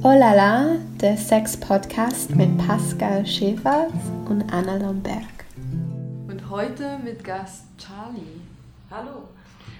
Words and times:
Oh 0.00 0.14
la 0.14 0.34
la, 0.34 0.76
der 1.00 1.16
Sex-Podcast 1.16 2.34
mit 2.34 2.56
Pascal 2.58 3.26
Schäfer 3.26 3.88
und 4.28 4.52
Anna 4.52 4.76
Lomberg. 4.76 5.44
Und 6.26 6.48
heute 6.50 6.98
mit 7.04 7.24
Gast 7.24 7.66
Charlie. 7.78 8.40
Hallo. 8.90 9.28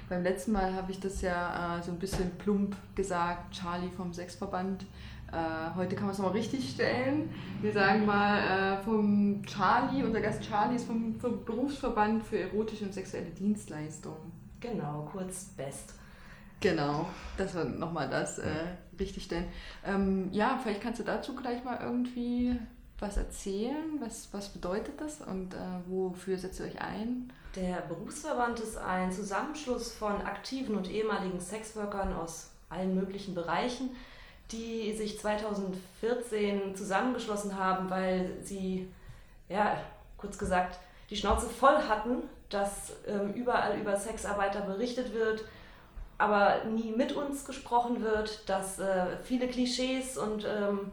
Beim 0.09 0.23
letzten 0.23 0.53
Mal 0.53 0.75
habe 0.75 0.93
ich 0.93 1.01
das 1.01 1.23
ja 1.23 1.79
äh, 1.79 1.83
so 1.83 1.93
ein 1.93 1.99
bisschen 1.99 2.31
plump 2.39 2.77
gesagt, 2.95 3.53
Charlie 3.55 3.91
vom 3.97 4.13
Sexverband. 4.13 4.87
Äh, 5.31 5.77
heute 5.77 5.95
kann 5.95 6.07
man 6.07 6.15
es 6.15 6.21
mal 6.21 6.31
richtig 6.31 6.71
stellen. 6.71 7.31
Wir 7.61 7.73
sagen 7.73 8.07
mal 8.07 8.39
äh, 8.39 8.83
vom 8.83 9.43
Charlie, 9.45 10.03
unser 10.03 10.21
Gast 10.21 10.43
Charlie 10.43 10.77
ist 10.77 10.87
vom, 10.87 11.15
vom 11.21 11.45
Berufsverband 11.45 12.25
für 12.25 12.39
erotische 12.39 12.85
und 12.85 12.95
sexuelle 12.95 13.31
Dienstleistungen. 13.31 14.38
Genau, 14.61 15.09
kurz 15.13 15.45
BEST. 15.57 15.95
Genau, 16.61 17.07
das 17.37 17.55
war 17.55 17.65
nochmal 17.65 18.09
das 18.09 18.39
äh, 18.39 18.51
richtig 18.99 19.25
stellen. 19.25 19.49
Ähm, 19.85 20.29
ja, 20.33 20.59
vielleicht 20.61 20.81
kannst 20.81 20.99
du 20.99 21.05
dazu 21.05 21.37
gleich 21.37 21.63
mal 21.63 21.79
irgendwie 21.81 22.59
was 22.99 23.17
erzählen. 23.17 24.01
Was, 24.01 24.29
was 24.33 24.49
bedeutet 24.49 25.01
das 25.01 25.21
und 25.21 25.55
äh, 25.55 25.59
wofür 25.87 26.37
setzt 26.37 26.59
ihr 26.59 26.67
euch 26.67 26.81
ein? 26.81 27.33
Der 27.55 27.83
Berufsverband 27.83 28.59
ist 28.61 28.77
ein 28.77 29.13
Zusammenschluss 29.13 29.93
von 29.93 30.21
aktiven 30.23 30.77
und 30.77 30.91
ehemaligen 30.91 31.41
Sexworkern 31.41 32.13
aus 32.13 32.51
allen 32.69 32.95
möglichen 32.95 33.35
Bereichen, 33.35 33.91
die 34.51 34.93
sich 34.97 35.19
2014 35.19 36.75
zusammengeschlossen 36.75 37.57
haben, 37.57 37.89
weil 37.89 38.37
sie, 38.43 38.89
ja, 39.49 39.81
kurz 40.17 40.39
gesagt, 40.39 40.79
die 41.11 41.17
Schnauze 41.17 41.47
voll 41.49 41.77
hatten, 41.89 42.23
dass 42.51 42.93
ähm, 43.07 43.33
überall 43.35 43.79
über 43.79 43.97
Sexarbeiter 43.97 44.63
berichtet 44.63 45.13
wird, 45.13 45.45
aber 46.17 46.65
nie 46.65 46.93
mit 46.93 47.13
uns 47.13 47.45
gesprochen 47.45 48.03
wird, 48.03 48.49
dass 48.49 48.79
äh, 48.79 49.17
viele 49.23 49.49
Klischees 49.49 50.19
und 50.19 50.45
ähm, 50.45 50.91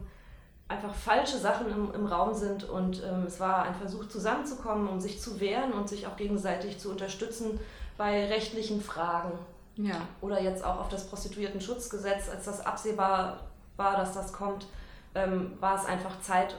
einfach 0.68 0.94
falsche 0.94 1.38
Sachen 1.38 1.70
im, 1.70 1.94
im 1.94 2.06
Raum 2.06 2.34
sind. 2.34 2.64
Und 2.64 3.02
ähm, 3.02 3.24
es 3.26 3.40
war 3.40 3.62
ein 3.62 3.74
Versuch 3.74 4.08
zusammenzukommen, 4.08 4.88
um 4.88 5.00
sich 5.00 5.20
zu 5.20 5.40
wehren 5.40 5.72
und 5.72 5.88
sich 5.88 6.06
auch 6.06 6.16
gegenseitig 6.16 6.78
zu 6.78 6.90
unterstützen 6.90 7.58
bei 7.96 8.26
rechtlichen 8.26 8.80
Fragen. 8.80 9.32
Ja. 9.76 9.96
Oder 10.20 10.42
jetzt 10.42 10.64
auch 10.64 10.80
auf 10.80 10.88
das 10.88 11.06
Prostituiertenschutzgesetz, 11.08 12.28
als 12.28 12.44
das 12.44 12.64
absehbar 12.64 13.40
war, 13.76 13.96
dass 13.96 14.12
das 14.12 14.32
kommt, 14.32 14.66
ähm, 15.14 15.52
war 15.60 15.76
es 15.76 15.84
einfach 15.84 16.20
Zeit, 16.20 16.56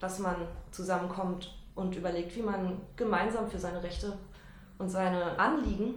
dass 0.00 0.18
man 0.18 0.36
zusammenkommt 0.70 1.55
und 1.76 1.94
überlegt, 1.94 2.34
wie 2.34 2.42
man 2.42 2.80
gemeinsam 2.96 3.48
für 3.48 3.58
seine 3.58 3.80
Rechte 3.82 4.12
und 4.78 4.88
seine 4.88 5.38
Anliegen 5.38 5.94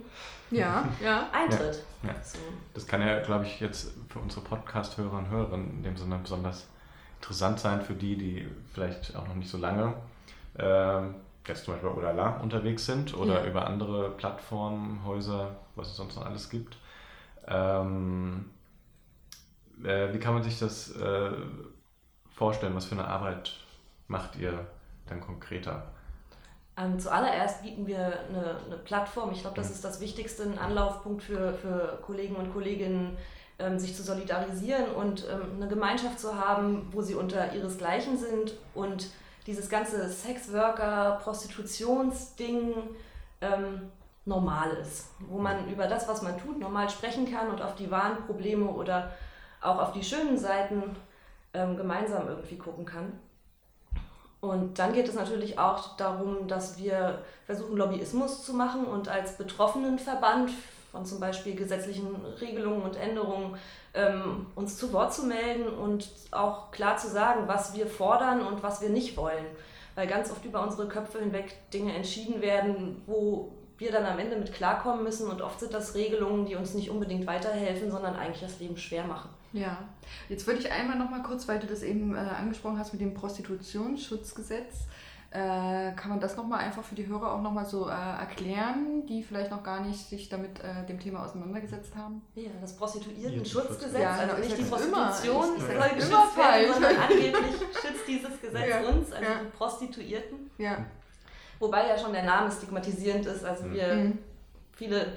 Ja, 0.51 0.87
ja. 1.03 1.27
eintritt. 1.33 1.83
Ja. 2.03 2.15
So. 2.23 2.37
Das 2.73 2.85
kann 2.87 3.01
ja, 3.01 3.19
glaube 3.21 3.45
ich, 3.45 3.59
jetzt 3.59 3.91
für 4.09 4.19
unsere 4.19 4.41
Podcast-Hörer 4.45 5.17
und 5.17 5.29
Hörerinnen 5.29 5.69
in 5.77 5.83
dem 5.83 5.97
Sinne 5.97 6.17
besonders 6.21 6.67
interessant 7.19 7.59
sein 7.59 7.81
für 7.81 7.93
die, 7.95 8.15
die 8.17 8.47
vielleicht 8.73 9.15
auch 9.15 9.27
noch 9.27 9.35
nicht 9.35 9.49
so 9.49 9.57
lange 9.57 9.93
ähm, 10.57 11.15
jetzt 11.47 11.65
zum 11.65 11.73
Beispiel 11.73 11.89
bei 11.89 11.95
Olala 11.97 12.37
unterwegs 12.41 12.85
sind 12.85 13.17
oder 13.17 13.41
Ja. 13.43 13.45
über 13.49 13.65
andere 13.67 14.11
Plattformen, 14.11 15.03
Häuser, 15.03 15.55
was 15.75 15.87
es 15.89 15.95
sonst 15.97 16.15
noch 16.15 16.25
alles 16.25 16.49
gibt. 16.49 16.77
Ähm, 17.47 18.45
äh, 19.83 20.13
wie 20.13 20.19
kann 20.19 20.33
man 20.35 20.43
sich 20.43 20.59
das 20.59 20.95
äh, 20.95 21.31
vorstellen? 22.35 22.75
Was 22.75 22.85
für 22.85 22.95
eine 22.95 23.07
Arbeit 23.07 23.51
macht 24.07 24.35
ihr 24.37 24.67
dann 25.09 25.21
konkreter? 25.21 25.87
Ähm, 26.77 26.99
zuallererst 26.99 27.61
bieten 27.61 27.87
wir 27.87 27.97
eine, 27.97 28.57
eine 28.65 28.77
Plattform. 28.77 29.31
Ich 29.31 29.41
glaube, 29.41 29.55
das 29.55 29.69
ist 29.69 29.83
das 29.83 29.99
Wichtigste, 29.99 30.43
ein 30.43 30.57
Anlaufpunkt 30.57 31.23
für, 31.23 31.53
für 31.53 31.99
Kollegen 32.01 32.35
und 32.35 32.53
Kolleginnen, 32.53 33.17
ähm, 33.59 33.77
sich 33.77 33.95
zu 33.95 34.03
solidarisieren 34.03 34.91
und 34.91 35.25
ähm, 35.29 35.57
eine 35.57 35.67
Gemeinschaft 35.67 36.19
zu 36.19 36.39
haben, 36.39 36.87
wo 36.91 37.01
sie 37.01 37.15
unter 37.15 37.53
ihresgleichen 37.53 38.17
sind 38.17 38.53
und 38.73 39.09
dieses 39.45 39.69
ganze 39.69 40.07
Sexworker, 40.07 41.19
Prostitutionsding 41.23 42.73
ähm, 43.41 43.91
normal 44.25 44.71
ist. 44.81 45.09
Wo 45.27 45.39
man 45.39 45.67
über 45.69 45.87
das, 45.87 46.07
was 46.07 46.21
man 46.21 46.37
tut, 46.37 46.59
normal 46.59 46.89
sprechen 46.89 47.29
kann 47.29 47.49
und 47.49 47.61
auf 47.61 47.75
die 47.75 47.91
wahren 47.91 48.25
Probleme 48.25 48.65
oder 48.65 49.11
auch 49.61 49.79
auf 49.79 49.91
die 49.91 50.03
schönen 50.03 50.37
Seiten 50.37 50.95
ähm, 51.53 51.75
gemeinsam 51.75 52.27
irgendwie 52.27 52.57
gucken 52.57 52.85
kann. 52.85 53.11
Und 54.41 54.79
dann 54.79 54.93
geht 54.93 55.07
es 55.07 55.15
natürlich 55.15 55.59
auch 55.59 55.97
darum, 55.97 56.47
dass 56.47 56.77
wir 56.77 57.23
versuchen, 57.45 57.75
Lobbyismus 57.75 58.45
zu 58.45 58.53
machen 58.53 58.85
und 58.85 59.09
als 59.09 59.37
Betroffenenverband 59.37 60.51
von 60.91 61.05
zum 61.05 61.19
Beispiel 61.19 61.55
gesetzlichen 61.55 62.15
Regelungen 62.39 62.81
und 62.81 62.95
Änderungen 62.95 63.57
ähm, 63.93 64.47
uns 64.55 64.77
zu 64.77 64.93
Wort 64.93 65.13
zu 65.13 65.25
melden 65.25 65.67
und 65.67 66.09
auch 66.31 66.71
klar 66.71 66.97
zu 66.97 67.09
sagen, 67.09 67.47
was 67.47 67.75
wir 67.75 67.85
fordern 67.85 68.41
und 68.41 68.63
was 68.63 68.81
wir 68.81 68.89
nicht 68.89 69.17
wollen. 69.17 69.45
Weil 69.95 70.07
ganz 70.07 70.31
oft 70.31 70.45
über 70.45 70.63
unsere 70.63 70.87
Köpfe 70.87 71.19
hinweg 71.19 71.55
Dinge 71.71 71.93
entschieden 71.93 72.41
werden, 72.41 73.01
wo 73.05 73.51
wir 73.79 73.91
dann 73.91 74.05
am 74.05 74.19
Ende 74.19 74.35
mit 74.35 74.53
klarkommen 74.53 75.03
müssen 75.03 75.27
und 75.29 75.41
oft 75.41 75.59
sind 75.59 75.73
das 75.73 75.95
Regelungen, 75.95 76.45
die 76.45 76.55
uns 76.55 76.73
nicht 76.73 76.89
unbedingt 76.89 77.25
weiterhelfen, 77.27 77.89
sondern 77.89 78.15
eigentlich 78.15 78.41
das 78.41 78.59
Leben 78.59 78.77
schwer 78.77 79.05
machen. 79.05 79.29
Ja, 79.53 79.77
jetzt 80.27 80.45
würde 80.45 80.59
ich 80.59 80.71
einmal 80.71 80.97
noch 80.97 81.09
mal 81.09 81.23
kurz, 81.23 81.47
weil 81.47 81.59
du 81.59 81.65
das 81.65 81.81
eben 81.81 82.13
äh, 82.15 82.19
angesprochen 82.19 82.77
hast 82.77 82.91
mit 82.93 83.01
dem 83.01 83.13
Prostitutionsschutzgesetz, 83.15 84.85
äh, 85.31 85.91
kann 85.93 86.09
man 86.09 86.19
das 86.19 86.35
noch 86.37 86.45
mal 86.47 86.57
einfach 86.57 86.83
für 86.83 86.95
die 86.95 87.05
Hörer 87.07 87.33
auch 87.33 87.41
noch 87.41 87.51
mal 87.51 87.65
so 87.65 87.87
äh, 87.87 87.91
erklären, 87.91 89.05
die 89.07 89.21
vielleicht 89.23 89.51
noch 89.51 89.61
gar 89.63 89.81
nicht 89.81 90.09
sich 90.09 90.27
damit 90.27 90.59
äh, 90.63 90.85
dem 90.87 90.99
Thema 90.99 91.23
auseinandergesetzt 91.23 91.95
haben? 91.95 92.21
Ja, 92.35 92.49
das 92.59 92.75
Prostituiertenschutzgesetz, 92.75 94.01
Ja, 94.01 94.11
also 94.15 94.37
nicht 94.37 94.49
ich 94.49 94.55
die 94.55 94.61
immer. 94.61 95.05
Prostitution 95.07 95.59
soll 95.59 95.67
sag's 95.77 95.93
geschützt 95.95 96.11
immer 96.11 96.25
falsch. 96.27 96.55
werden, 96.67 96.73
sondern 96.73 96.95
angeblich 96.97 97.55
schützt 97.79 98.07
dieses 98.07 98.41
Gesetz 98.41 98.69
Ja, 98.69 98.79
uns, 98.89 99.11
also 99.11 99.23
ja. 99.23 99.39
die 99.43 99.57
Prostituierten. 99.57 100.51
Ja. 100.57 100.77
Wobei 101.59 101.87
ja 101.87 101.97
schon 101.97 102.13
der 102.13 102.23
Name 102.23 102.51
stigmatisierend 102.51 103.25
ist, 103.25 103.43
also 103.43 103.65
Mhm. 103.65 103.73
wir, 103.73 103.87
Mhm. 103.95 104.17
viele 104.73 105.13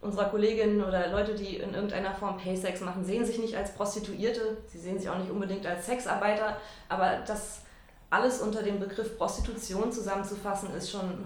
unserer 0.00 0.24
Kolleginnen 0.30 0.82
oder 0.82 1.08
Leute, 1.08 1.34
die 1.34 1.56
in 1.56 1.74
irgendeiner 1.74 2.14
Form 2.14 2.38
Paysex 2.38 2.80
machen, 2.80 3.04
sehen 3.04 3.24
sich 3.24 3.38
nicht 3.38 3.54
als 3.56 3.74
Prostituierte, 3.74 4.56
sie 4.66 4.78
sehen 4.78 4.98
sich 4.98 5.08
auch 5.10 5.18
nicht 5.18 5.30
unbedingt 5.30 5.66
als 5.66 5.86
Sexarbeiter, 5.86 6.56
aber 6.88 7.18
das 7.26 7.60
alles 8.08 8.40
unter 8.40 8.62
dem 8.62 8.80
Begriff 8.80 9.16
Prostitution 9.18 9.92
zusammenzufassen, 9.92 10.74
ist 10.74 10.90
schon 10.90 11.24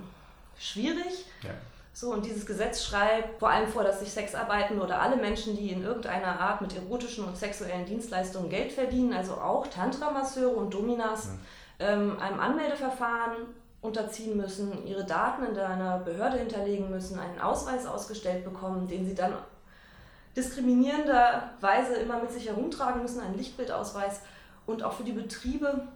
schwierig. 0.58 1.24
Ja. 1.42 1.50
So, 1.92 2.12
und 2.12 2.26
dieses 2.26 2.44
Gesetz 2.44 2.84
schreibt 2.84 3.38
vor 3.38 3.50
allem 3.50 3.68
vor, 3.68 3.84
dass 3.84 4.00
sich 4.00 4.10
Sexarbeitende 4.10 4.82
oder 4.82 5.00
alle 5.00 5.16
Menschen, 5.16 5.56
die 5.56 5.70
in 5.70 5.84
irgendeiner 5.84 6.40
Art 6.40 6.60
mit 6.60 6.74
erotischen 6.74 7.24
und 7.24 7.36
sexuellen 7.36 7.86
Dienstleistungen 7.86 8.50
Geld 8.50 8.72
verdienen, 8.72 9.12
also 9.14 9.34
auch 9.34 9.68
Tantra-Masseure 9.68 10.56
und 10.56 10.74
Dominas, 10.74 11.28
ähm, 11.78 12.18
einem 12.18 12.40
Anmeldeverfahren 12.40 13.36
unterziehen 13.84 14.34
müssen, 14.38 14.86
ihre 14.86 15.04
Daten 15.04 15.44
in 15.44 15.58
einer 15.58 15.98
Behörde 15.98 16.38
hinterlegen 16.38 16.88
müssen, 16.88 17.18
einen 17.18 17.38
Ausweis 17.38 17.84
ausgestellt 17.84 18.42
bekommen, 18.42 18.88
den 18.88 19.04
sie 19.04 19.14
dann 19.14 19.34
diskriminierenderweise 20.34 21.96
immer 21.96 22.18
mit 22.18 22.32
sich 22.32 22.48
herumtragen 22.48 23.02
müssen, 23.02 23.20
einen 23.20 23.36
Lichtbildausweis. 23.36 24.22
Und 24.64 24.82
auch 24.82 24.94
für 24.94 25.04
die 25.04 25.12
Betriebe 25.12 25.86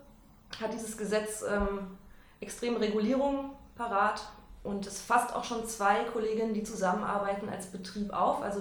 hat 0.61 0.75
dieses 0.75 0.99
Gesetz 0.99 1.43
ähm, 1.43 1.97
extreme 2.41 2.79
Regulierungen 2.79 3.53
parat 3.75 4.21
und 4.63 4.87
es 4.87 5.01
fasst 5.01 5.35
auch 5.35 5.45
schon 5.45 5.67
zwei 5.67 6.05
Kolleginnen, 6.05 6.53
die 6.53 6.65
zusammenarbeiten 6.65 7.49
als 7.49 7.69
Betrieb 7.69 8.13
auf. 8.13 8.43
Also 8.43 8.61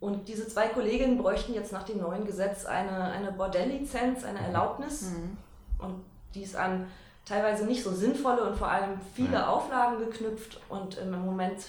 und 0.00 0.26
diese 0.26 0.48
zwei 0.48 0.66
Kolleginnen 0.66 1.16
bräuchten 1.16 1.54
jetzt 1.54 1.72
nach 1.72 1.84
dem 1.84 1.98
neuen 1.98 2.26
Gesetz 2.26 2.66
eine, 2.66 3.04
eine 3.04 3.30
Bordelllizenz, 3.30 4.24
eine 4.24 4.40
Erlaubnis. 4.40 5.02
Mhm. 5.02 5.36
Und 5.78 6.04
die 6.34 6.42
ist 6.42 6.56
an 6.56 6.88
teilweise 7.28 7.66
nicht 7.66 7.82
so 7.82 7.90
sinnvolle 7.92 8.44
und 8.48 8.56
vor 8.56 8.68
allem 8.70 9.00
viele 9.14 9.32
Ja. 9.34 9.48
Auflagen 9.48 9.98
geknüpft. 9.98 10.60
Und 10.68 10.96
im 10.98 11.10
Moment 11.24 11.64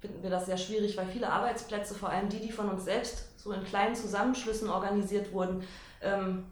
finden 0.00 0.20
wir 0.22 0.30
das 0.30 0.46
sehr 0.46 0.56
schwierig, 0.58 0.96
weil 0.96 1.06
viele 1.06 1.28
Arbeitsplätze, 1.30 1.94
vor 1.94 2.08
allem 2.10 2.28
die, 2.28 2.40
die 2.40 2.50
von 2.52 2.68
uns 2.68 2.84
selbst 2.84 3.28
so 3.40 3.52
in 3.52 3.62
kleinen 3.64 3.94
Zusammenschlüssen 3.94 4.68
organisiert 4.68 5.32
wurden, 5.32 5.62
ähm, 6.02 6.44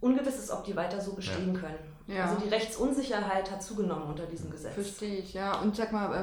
ungewiss 0.00 0.38
ist, 0.38 0.50
ob 0.50 0.64
die 0.64 0.76
weiter 0.76 1.00
so 1.00 1.14
bestehen 1.14 1.54
können. 1.54 1.78
Ja. 2.06 2.26
Also 2.26 2.40
die 2.40 2.48
Rechtsunsicherheit 2.48 3.50
hat 3.50 3.60
zugenommen 3.62 4.04
unter 4.08 4.24
diesem 4.26 4.50
Gesetz. 4.50 4.72
Verstehe 4.74 5.16
ich, 5.18 5.34
ja. 5.34 5.58
Und 5.60 5.74
sag 5.76 5.90
mal, 5.92 6.14
äh, 6.14 6.20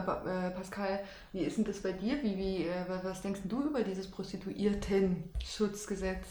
äh, 0.47 0.51
Pascal, 0.51 1.01
wie 1.33 1.41
ist 1.41 1.57
denn 1.57 1.65
das 1.65 1.79
bei 1.81 1.91
dir? 1.91 2.23
Wie, 2.23 2.37
wie, 2.37 2.67
äh, 2.67 2.87
wa- 2.87 3.01
was 3.03 3.21
denkst 3.21 3.41
du 3.43 3.61
über 3.63 3.83
dieses 3.83 4.09
Prostituierten-Schutzgesetz? 4.09 6.25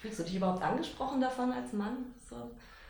Fühlst 0.00 0.20
du 0.20 0.22
dich 0.22 0.36
überhaupt 0.36 0.62
angesprochen 0.62 1.20
davon 1.20 1.52
als 1.52 1.72
Mann? 1.72 2.14
So? 2.30 2.36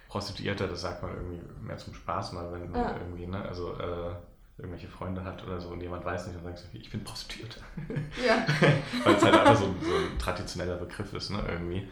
Prostituierter, 0.08 0.66
das 0.68 0.80
sagt 0.82 1.02
man 1.02 1.12
irgendwie 1.14 1.40
mehr 1.62 1.76
zum 1.76 1.94
Spaß 1.94 2.32
mal, 2.32 2.50
wenn 2.52 2.70
man 2.70 2.80
Ja. 2.80 2.96
irgendwie, 2.98 3.26
ne, 3.26 3.42
also 3.42 3.74
äh, 3.74 4.10
irgendwelche 4.58 4.88
Freunde 4.88 5.22
hat 5.22 5.44
oder 5.46 5.60
so 5.60 5.68
und 5.68 5.80
jemand 5.80 6.04
weiß 6.04 6.26
nicht 6.28 6.36
und 6.38 6.44
sagt, 6.44 6.58
so, 6.58 6.64
ich 6.72 6.90
bin 6.90 7.04
Prostituierter. 7.04 7.60
Ja. 8.26 8.44
Weil 9.04 9.14
es 9.14 9.22
halt 9.22 9.34
einfach 9.34 9.56
so, 9.56 9.66
ein- 9.66 9.76
so 9.80 9.94
ein 9.94 10.18
traditioneller 10.18 10.76
Begriff 10.76 11.12
ist, 11.12 11.30
ne, 11.30 11.40
irgendwie. 11.48 11.88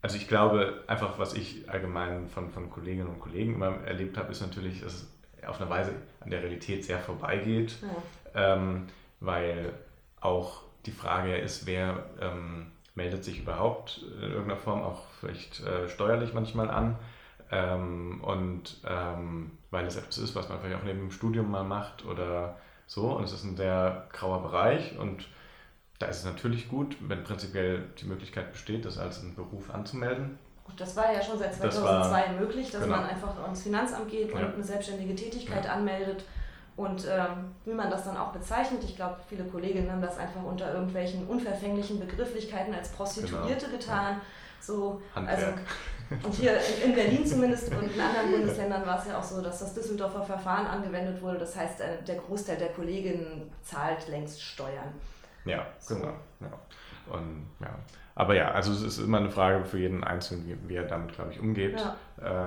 Also 0.00 0.16
ich 0.16 0.28
glaube, 0.28 0.82
einfach 0.86 1.18
was 1.18 1.34
ich 1.34 1.68
allgemein 1.68 2.28
von, 2.28 2.50
von 2.50 2.70
Kolleginnen 2.70 3.08
und 3.08 3.20
Kollegen 3.20 3.54
immer 3.54 3.78
erlebt 3.84 4.16
habe, 4.16 4.30
ist 4.32 4.40
natürlich, 4.40 4.80
dass 4.82 4.94
es 4.94 5.12
auf 5.46 5.60
eine 5.60 5.68
Weise 5.70 5.92
an 6.20 6.30
der 6.30 6.40
Realität 6.42 6.84
sehr 6.84 6.98
vorbeigeht, 6.98 7.76
Ja. 8.34 8.54
ähm, 8.54 8.86
weil 9.20 9.72
auch 10.20 10.62
die 10.86 10.92
Frage 10.92 11.36
ist, 11.36 11.66
wer 11.66 12.04
ähm, 12.20 12.68
meldet 12.94 13.24
sich 13.24 13.40
überhaupt 13.40 14.02
in 14.22 14.30
irgendeiner 14.30 14.56
Form 14.56 14.82
auch 14.82 15.02
vielleicht 15.20 15.60
äh, 15.60 15.88
steuerlich 15.88 16.32
manchmal 16.34 16.70
an. 16.70 16.96
Ähm, 17.50 18.20
und 18.22 18.80
ähm, 18.86 19.52
weil 19.70 19.86
es 19.86 19.96
etwas 19.96 20.18
ist, 20.18 20.34
was 20.34 20.48
man 20.48 20.60
vielleicht 20.60 20.80
auch 20.80 20.84
neben 20.84 21.00
dem 21.00 21.10
Studium 21.10 21.50
mal 21.50 21.64
macht 21.64 22.04
oder 22.04 22.56
so. 22.86 23.16
Und 23.16 23.24
es 23.24 23.32
ist 23.32 23.44
ein 23.44 23.56
sehr 23.56 24.06
grauer 24.12 24.42
Bereich 24.42 24.98
und 24.98 25.26
da 25.98 26.06
ist 26.06 26.18
es 26.18 26.24
natürlich 26.24 26.68
gut, 26.68 26.96
wenn 27.00 27.24
prinzipiell 27.24 27.88
die 28.00 28.06
Möglichkeit 28.06 28.52
besteht, 28.52 28.84
das 28.84 28.98
als 28.98 29.20
einen 29.20 29.34
Beruf 29.34 29.72
anzumelden. 29.74 30.38
Gut, 30.64 30.80
das 30.80 30.96
war 30.96 31.12
ja 31.12 31.20
schon 31.22 31.38
seit 31.38 31.54
2002 31.54 32.10
war, 32.10 32.40
möglich, 32.40 32.70
dass 32.70 32.84
genau. 32.84 32.96
man 32.96 33.06
einfach 33.06 33.36
ans 33.42 33.62
Finanzamt 33.62 34.10
geht 34.10 34.32
und 34.32 34.40
ja. 34.40 34.52
eine 34.52 34.62
selbstständige 34.62 35.14
Tätigkeit 35.14 35.64
ja. 35.64 35.72
anmeldet. 35.72 36.24
Und 36.76 37.04
ähm, 37.06 37.52
wie 37.64 37.72
man 37.72 37.90
das 37.90 38.04
dann 38.04 38.16
auch 38.16 38.32
bezeichnet, 38.32 38.84
ich 38.84 38.94
glaube, 38.94 39.16
viele 39.28 39.44
Kolleginnen 39.44 39.90
haben 39.90 40.00
das 40.00 40.16
einfach 40.16 40.44
unter 40.44 40.72
irgendwelchen 40.72 41.26
unverfänglichen 41.26 41.98
Begrifflichkeiten 41.98 42.72
als 42.72 42.90
Prostituierte 42.90 43.66
genau. 43.66 43.78
getan. 43.78 44.14
Ja. 44.14 44.20
So, 44.60 45.02
also, 45.14 45.46
und 46.10 46.34
hier 46.34 46.58
in 46.84 46.94
Berlin 46.94 47.26
zumindest 47.26 47.70
und 47.70 47.94
in 47.94 48.00
anderen 48.00 48.30
Bundesländern 48.30 48.86
war 48.86 48.98
es 48.98 49.06
ja 49.06 49.18
auch 49.18 49.22
so, 49.22 49.42
dass 49.42 49.60
das 49.60 49.74
Düsseldorfer 49.74 50.22
Verfahren 50.22 50.66
angewendet 50.66 51.20
wurde. 51.20 51.38
Das 51.38 51.56
heißt, 51.56 51.80
äh, 51.80 52.02
der 52.06 52.16
Großteil 52.16 52.56
der 52.56 52.68
Kolleginnen 52.68 53.50
zahlt 53.62 54.08
längst 54.08 54.42
Steuern. 54.42 54.94
Ja, 55.44 55.66
so. 55.78 55.96
genau. 55.96 56.14
Ja. 56.40 57.12
Und, 57.12 57.46
ja. 57.60 57.74
Aber 58.14 58.34
ja, 58.34 58.50
also 58.50 58.72
es 58.72 58.82
ist 58.82 58.98
immer 58.98 59.18
eine 59.18 59.30
Frage 59.30 59.64
für 59.64 59.78
jeden 59.78 60.02
Einzelnen, 60.02 60.46
wie, 60.46 60.68
wie 60.68 60.74
er 60.74 60.84
damit, 60.84 61.14
glaube 61.14 61.32
ich, 61.32 61.40
umgeht 61.40 61.78
ja. 61.78 61.96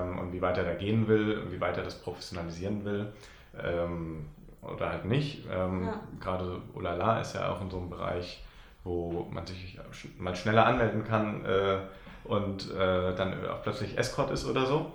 ähm, 0.03 0.19
und 0.19 0.33
wie 0.33 0.41
weit 0.41 0.57
er 0.57 0.65
da 0.65 0.73
gehen 0.73 1.07
will 1.07 1.39
und 1.39 1.51
wie 1.51 1.61
weit 1.61 1.77
er 1.77 1.83
das 1.83 1.95
professionalisieren 1.95 2.83
will 2.83 3.13
ähm, 3.63 4.27
oder 4.61 4.89
halt 4.89 5.05
nicht. 5.05 5.45
Ähm, 5.49 5.85
ja. 5.85 6.01
Gerade 6.19 6.61
Olala 6.73 7.21
ist 7.21 7.35
ja 7.35 7.49
auch 7.49 7.61
in 7.61 7.69
so 7.69 7.77
einem 7.77 7.89
Bereich, 7.89 8.43
wo 8.83 9.27
man 9.31 9.45
sich 9.45 9.79
mal 10.17 10.35
schneller 10.35 10.65
anmelden 10.65 11.05
kann 11.05 11.45
äh, 11.45 11.77
und 12.23 12.71
äh, 12.71 13.15
dann 13.15 13.33
auch 13.47 13.62
plötzlich 13.63 13.97
Escort 13.97 14.31
ist 14.31 14.45
oder 14.45 14.65
so 14.65 14.91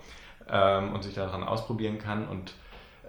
ähm, 0.48 0.92
und 0.92 1.02
sich 1.02 1.14
daran 1.14 1.42
ausprobieren 1.42 1.98
kann 1.98 2.28
und 2.28 2.54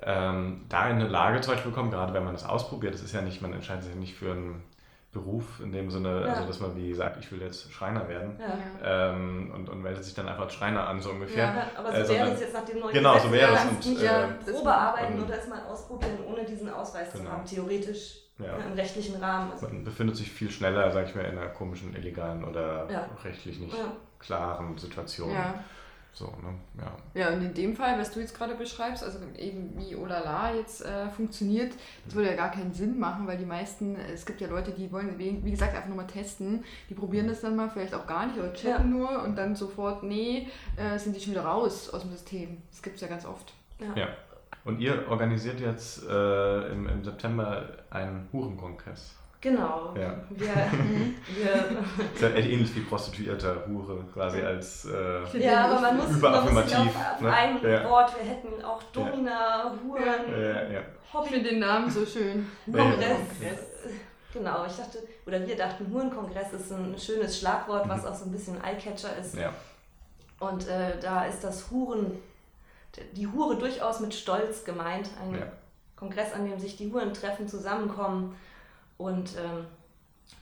ähm, 0.03 0.65
da 0.69 0.89
in 0.89 0.97
eine 0.97 1.07
Lage 1.07 1.41
zum 1.41 1.53
Beispiel 1.53 1.71
bekommen, 1.71 1.91
gerade 1.91 2.13
wenn 2.13 2.23
man 2.23 2.33
das 2.33 2.45
ausprobiert, 2.45 2.93
das 2.93 3.01
ist 3.01 3.13
ja 3.13 3.21
nicht, 3.21 3.41
man 3.41 3.53
entscheidet 3.53 3.83
sich 3.83 3.95
nicht 3.95 4.15
für 4.15 4.31
einen 4.31 4.63
Beruf 5.11 5.59
in 5.61 5.71
dem 5.71 5.89
Sinne, 5.89 6.21
ja. 6.21 6.33
also 6.33 6.45
dass 6.45 6.59
man 6.59 6.75
wie 6.75 6.93
sagt, 6.93 7.17
ich 7.17 7.31
will 7.31 7.41
jetzt 7.41 7.71
Schreiner 7.71 8.07
werden 8.07 8.39
ja. 8.39 9.11
ähm, 9.11 9.51
und, 9.55 9.69
und 9.69 9.81
meldet 9.81 10.03
sich 10.03 10.13
dann 10.13 10.27
einfach 10.27 10.43
als 10.43 10.53
Schreiner 10.53 10.87
an, 10.87 11.01
so 11.01 11.09
ungefähr. 11.09 11.45
Ja, 11.45 11.67
aber 11.77 12.05
so 12.05 12.13
äh, 12.13 12.17
wäre 12.17 12.31
es 12.31 12.41
jetzt 12.41 12.53
nach 12.53 12.65
dem 12.65 12.79
neuen 12.79 12.93
genau, 12.93 13.13
Gesetz, 13.13 13.27
so 13.27 13.33
wäre 13.33 13.53
es. 13.53 13.65
Und, 13.65 13.85
nicht 13.85 14.03
äh, 14.03 14.27
Probe 14.51 14.73
arbeiten 14.73 15.23
oder 15.23 15.39
es 15.39 15.47
mal 15.47 15.61
ausprobieren, 15.65 16.19
ohne 16.27 16.45
diesen 16.45 16.69
Ausweis 16.69 17.11
genau. 17.11 17.25
zu 17.25 17.31
haben, 17.31 17.45
theoretisch 17.45 18.17
ja. 18.37 18.55
im 18.57 18.73
rechtlichen 18.73 19.15
Rahmen. 19.15 19.51
Also 19.51 19.67
man 19.67 19.83
befindet 19.83 20.15
sich 20.15 20.31
viel 20.31 20.51
schneller, 20.51 20.91
sag 20.91 21.07
ich 21.07 21.15
mal, 21.15 21.23
in 21.25 21.37
einer 21.37 21.47
komischen, 21.47 21.95
illegalen 21.95 22.43
oder 22.43 22.87
rechtlich 23.23 23.59
nicht 23.59 23.75
klaren 24.19 24.77
Situation. 24.77 25.31
So, 26.17 26.25
ne? 26.25 26.55
ja. 26.79 26.97
ja, 27.13 27.29
und 27.35 27.43
in 27.43 27.53
dem 27.53 27.75
Fall, 27.75 27.99
was 27.99 28.11
du 28.11 28.19
jetzt 28.19 28.35
gerade 28.35 28.55
beschreibst, 28.55 29.03
also 29.03 29.19
eben 29.37 29.77
wie 29.77 29.95
Olala 29.95 30.51
jetzt 30.55 30.83
äh, 30.83 31.09
funktioniert, 31.09 31.73
das 32.05 32.15
würde 32.15 32.31
ja 32.31 32.35
gar 32.35 32.49
keinen 32.49 32.73
Sinn 32.73 32.97
machen, 32.97 33.27
weil 33.27 33.37
die 33.37 33.45
meisten, 33.45 33.95
es 33.95 34.25
gibt 34.25 34.41
ja 34.41 34.47
Leute, 34.47 34.71
die 34.71 34.91
wollen, 34.91 35.19
wie 35.19 35.51
gesagt, 35.51 35.75
einfach 35.75 35.89
nur 35.89 35.97
mal 35.97 36.07
testen, 36.07 36.63
die 36.89 36.95
probieren 36.95 37.27
das 37.27 37.41
dann 37.41 37.55
mal 37.55 37.69
vielleicht 37.69 37.93
auch 37.93 38.07
gar 38.07 38.25
nicht 38.25 38.39
oder 38.39 38.51
chatten 38.53 38.91
ja. 38.91 38.97
nur 38.97 39.23
und 39.23 39.35
dann 39.35 39.55
sofort, 39.55 40.01
nee, 40.01 40.47
äh, 40.75 40.97
sind 40.97 41.15
die 41.15 41.19
schon 41.19 41.33
wieder 41.33 41.45
raus 41.45 41.91
aus 41.91 42.01
dem 42.01 42.09
System. 42.09 42.63
Das 42.71 42.81
gibt 42.81 42.95
es 42.95 43.01
ja 43.01 43.07
ganz 43.09 43.23
oft. 43.23 43.53
Ja. 43.79 43.93
ja. 43.95 44.07
Und 44.65 44.79
ihr 44.79 45.07
organisiert 45.09 45.59
jetzt 45.59 46.03
äh, 46.09 46.71
im, 46.71 46.89
im 46.89 47.03
September 47.03 47.77
einen 47.91 48.27
Hurenkongress. 48.33 49.15
Genau. 49.39 49.93
Ja. 49.95 50.15
Wir, 50.29 50.47
wir 51.35 51.83
ist 52.13 52.21
ja 52.21 52.29
ähnlich 52.29 52.75
wie 52.75 52.79
Prostituierter 52.81 53.67
Hure, 53.67 54.03
quasi 54.11 54.41
als 54.41 54.85
äh, 54.85 55.39
Ja, 55.39 55.65
aber 55.65 55.81
man 55.81 55.97
muss, 55.97 56.19
man 56.19 56.53
muss 56.53 56.73
auf, 56.73 56.87
auf 56.87 57.21
ne? 57.21 57.31
ein 57.31 57.61
ja. 57.61 57.87
Wort, 57.87 58.13
wir 58.17 58.29
hätten 58.29 58.65
auch 58.65 58.81
Domina, 58.91 59.71
Huren, 59.83 60.41
ja. 60.41 60.71
Ja, 60.71 60.81
Hobby. 61.13 61.25
Ich 61.25 61.33
finde 61.33 61.49
den 61.49 61.59
Namen 61.59 61.89
so 61.89 62.05
schön. 62.05 62.47
Kongress. 62.65 63.19
Genau, 64.33 64.65
ich 64.65 64.75
dachte, 64.75 64.99
oder 65.25 65.45
wir 65.47 65.55
dachten, 65.55 65.91
Hurenkongress 65.91 66.53
ist 66.53 66.71
ein 66.71 66.97
schönes 66.97 67.39
Schlagwort, 67.39 67.87
was 67.87 68.01
mhm. 68.01 68.07
auch 68.07 68.15
so 68.15 68.25
ein 68.25 68.31
bisschen 68.31 68.61
Eyecatcher 68.63 69.17
ist. 69.17 69.35
Ja. 69.35 69.53
Und 70.39 70.67
äh, 70.67 70.99
da 70.99 71.25
ist 71.25 71.43
das 71.43 71.71
Huren, 71.71 72.19
die 73.13 73.27
Hure 73.27 73.57
durchaus 73.57 73.99
mit 73.99 74.13
Stolz 74.13 74.63
gemeint. 74.63 75.09
Ein 75.21 75.41
Kongress, 75.95 76.33
an 76.33 76.45
dem 76.45 76.59
sich 76.59 76.75
die 76.75 76.91
Huren 76.91 77.13
treffen, 77.13 77.47
zusammenkommen 77.47 78.35
und 78.97 79.35
ähm, 79.37 79.65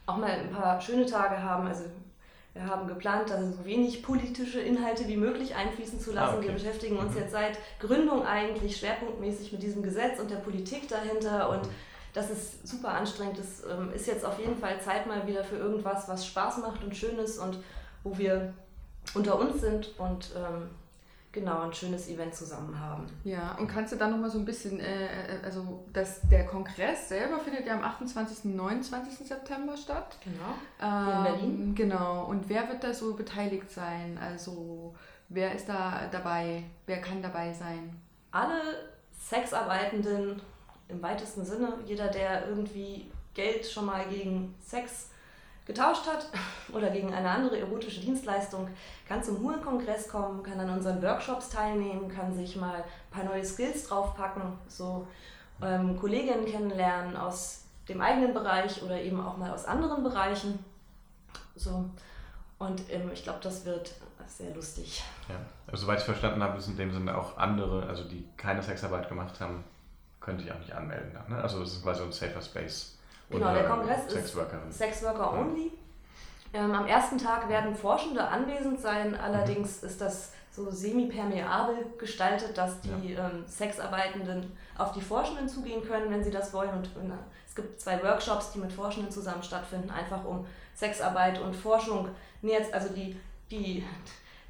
auch 0.06 0.18
mal 0.18 0.31
ein 0.31 0.52
paar 0.52 0.81
schöne 0.81 1.06
Tage 1.06 1.42
haben. 1.42 1.68
Also 1.68 1.86
wir 2.54 2.66
haben 2.66 2.88
geplant, 2.88 3.30
da 3.30 3.42
so 3.44 3.66
wenig 3.66 4.02
politische 4.02 4.62
Inhalte 4.62 5.07
wie 5.07 5.18
möglich 5.18 5.56
einfließen 5.56 6.00
zu 6.00 6.13
lassen. 6.13 6.36
Ah, 6.36 6.38
okay. 6.38 6.48
Wir 6.48 6.54
beschäftigen 6.54 6.98
uns 6.98 7.13
mhm. 7.13 7.19
jetzt 7.19 7.31
seit 7.31 7.57
Gründung 7.80 8.25
eigentlich 8.25 8.78
schwerpunktmäßig 8.78 9.52
mit 9.52 9.62
diesem 9.62 9.84
Gesetz 9.84 10.19
und 10.19 10.31
der 10.31 10.38
Politik 10.38 10.88
dahinter 10.88 11.50
und 11.50 11.68
das 12.13 12.30
ist 12.30 12.66
super 12.66 12.94
anstrengend. 12.94 13.38
Das 13.38 13.63
ähm, 13.69 13.92
ist 13.94 14.07
jetzt 14.07 14.24
auf 14.24 14.40
jeden 14.40 14.58
Fall 14.58 14.80
Zeit 14.80 15.06
mal 15.06 15.28
wieder 15.28 15.44
für 15.44 15.58
irgendwas, 15.58 16.08
was 16.08 16.25
Spaß 16.25 16.60
macht 16.60 16.81
und 16.81 16.96
schön 16.96 17.18
ist 17.19 17.40
und 17.40 17.60
wo 18.04 18.18
wir 18.18 18.54
unter 19.13 19.38
uns 19.38 19.60
sind 19.60 20.00
und 20.00 20.31
ähm, 20.36 20.69
genau 21.36 21.62
ein 21.62 21.74
schönes 21.74 22.10
Event 22.10 22.34
zusammen 22.34 22.80
haben. 22.80 23.06
Ja, 23.24 23.56
und 23.60 23.68
kannst 23.68 23.94
du 23.94 23.98
dann 23.98 24.10
nochmal 24.10 24.32
so 24.32 24.40
ein 24.40 24.46
bisschen, 24.46 24.80
äh, 24.80 25.06
äh, 25.06 25.44
also 25.44 25.86
das, 25.94 26.22
der 26.30 26.48
Kongress 26.48 27.10
selber 27.10 27.40
findet 27.40 27.68
ja 27.68 27.76
am 27.76 27.84
28. 27.84 28.46
und 28.46 28.56
29. 28.56 29.28
September 29.28 29.78
statt. 29.78 30.18
Genau. 30.24 30.56
Ähm, 30.82 31.18
in 31.18 31.24
Berlin. 31.24 31.76
Genau. 31.76 32.26
Und 32.26 32.50
wer 32.50 32.68
wird 32.70 32.84
da 32.84 32.94
so 32.94 33.14
beteiligt 33.14 33.70
sein? 33.70 34.18
Also 34.18 34.96
wer 35.30 35.54
ist 35.54 35.70
da 35.70 36.08
dabei? 36.12 36.64
Wer 36.88 37.02
kann 37.02 37.22
dabei 37.22 37.54
sein? 37.54 37.96
Alle 38.32 38.60
Sexarbeitenden 39.12 40.42
im 40.88 41.02
weitesten 41.02 41.46
Sinne, 41.46 41.74
jeder, 41.86 42.08
der 42.08 42.48
irgendwie 42.48 43.12
Geld 43.34 43.66
schon 43.66 43.86
mal 43.86 44.06
gegen 44.08 44.56
Sex 44.62 45.10
getauscht 45.65 46.06
hat 46.07 46.27
oder 46.73 46.89
gegen 46.89 47.13
eine 47.13 47.29
andere 47.29 47.59
erotische 47.59 48.00
Dienstleistung, 48.00 48.69
kann 49.07 49.23
zum 49.23 49.39
Hurenkongress 49.41 50.07
kommen, 50.07 50.44
kann 50.44 50.59
an 50.59 50.69
unseren 50.69 51.01
Workshops 51.01 51.50
teilnehmen, 51.50 52.07
kann 52.07 52.33
sich 52.33 52.56
mal 52.56 52.75
ein 52.75 52.83
paar 53.12 53.23
neue 53.23 53.44
Skills 53.44 53.88
draufpacken, 53.88 54.44
so 54.67 55.07
ähm, 55.62 56.00
Kolleginnen 56.00 56.45
kennenlernen 56.45 57.17
aus 57.17 57.63
dem 57.89 58.01
eigenen 58.01 58.33
Bereich 58.33 58.81
oder 58.83 59.00
eben 59.01 59.19
auch 59.19 59.38
mal 59.38 59.51
aus 59.51 59.65
anderen 59.65 60.03
Bereichen. 60.03 60.63
So. 61.55 61.86
Und 62.57 62.81
ähm, 62.89 63.12
ich 63.13 63.24
glaube, 63.24 63.39
das 63.41 63.65
wird 63.65 63.93
sehr 64.27 64.53
lustig. 64.53 65.03
Ja, 65.29 65.36
also 65.67 65.86
soweit 65.86 66.00
ich 66.00 66.05
verstanden 66.05 66.41
habe, 66.41 66.57
ist 66.57 66.67
in 66.67 66.77
dem 66.77 66.91
Sinne 66.91 67.17
auch 67.17 67.38
andere, 67.38 67.88
also 67.88 68.03
die 68.03 68.27
keine 68.38 68.62
Sexarbeit 68.62 69.07
gemacht 69.07 69.39
haben, 69.39 69.63
könnte 70.19 70.43
ich 70.43 70.51
auch 70.51 70.60
nicht 70.60 70.74
anmelden. 70.74 71.12
Ne? 71.29 71.38
Also 71.41 71.62
es 71.62 71.74
ist 71.74 71.84
quasi 71.84 72.03
ein 72.03 72.12
safer 72.12 72.41
Space. 72.41 72.95
Genau, 73.29 73.53
der 73.53 73.67
Kongress 73.67 74.05
ist 74.05 74.13
Sexworker 74.72 75.34
Only. 75.34 75.72
Ähm, 76.53 76.72
am 76.72 76.86
ersten 76.86 77.17
Tag 77.17 77.50
werden 77.50 77.75
Forschende 77.75 78.25
anwesend 78.25 78.79
sein, 78.79 79.15
allerdings 79.15 79.82
mhm. 79.82 79.89
ist 79.89 80.00
das 80.00 80.32
so 80.51 80.72
semi-permeabel 80.72 81.75
gestaltet, 81.98 82.58
dass 82.58 82.79
die 82.79 83.13
ja. 83.13 83.27
ähm, 83.27 83.44
Sexarbeitenden 83.46 84.55
auf 84.77 84.94
die 84.94 85.01
Forschenden 85.01 85.50
zugehen 85.50 85.84
können, 85.84 86.10
wenn 86.10 86.24
sie 86.24 86.32
das 86.32 86.53
wollen. 86.53 86.70
Und 86.70 86.86
äh, 86.86 87.13
es 87.46 87.55
gibt 87.55 87.82
zwei 87.82 88.01
Workshops, 88.01 88.53
die 88.53 88.60
mit 88.60 88.72
Forschenden 88.72 89.12
zusammen 89.12 89.44
stattfinden, 89.44 89.89
einfach 89.89 90.24
um 90.24 90.46
Sexarbeit 90.75 91.41
und 91.41 91.55
Forschung 91.55 92.08
näher, 92.41 92.62
also 92.72 92.88
die, 92.89 93.20
die 93.51 93.84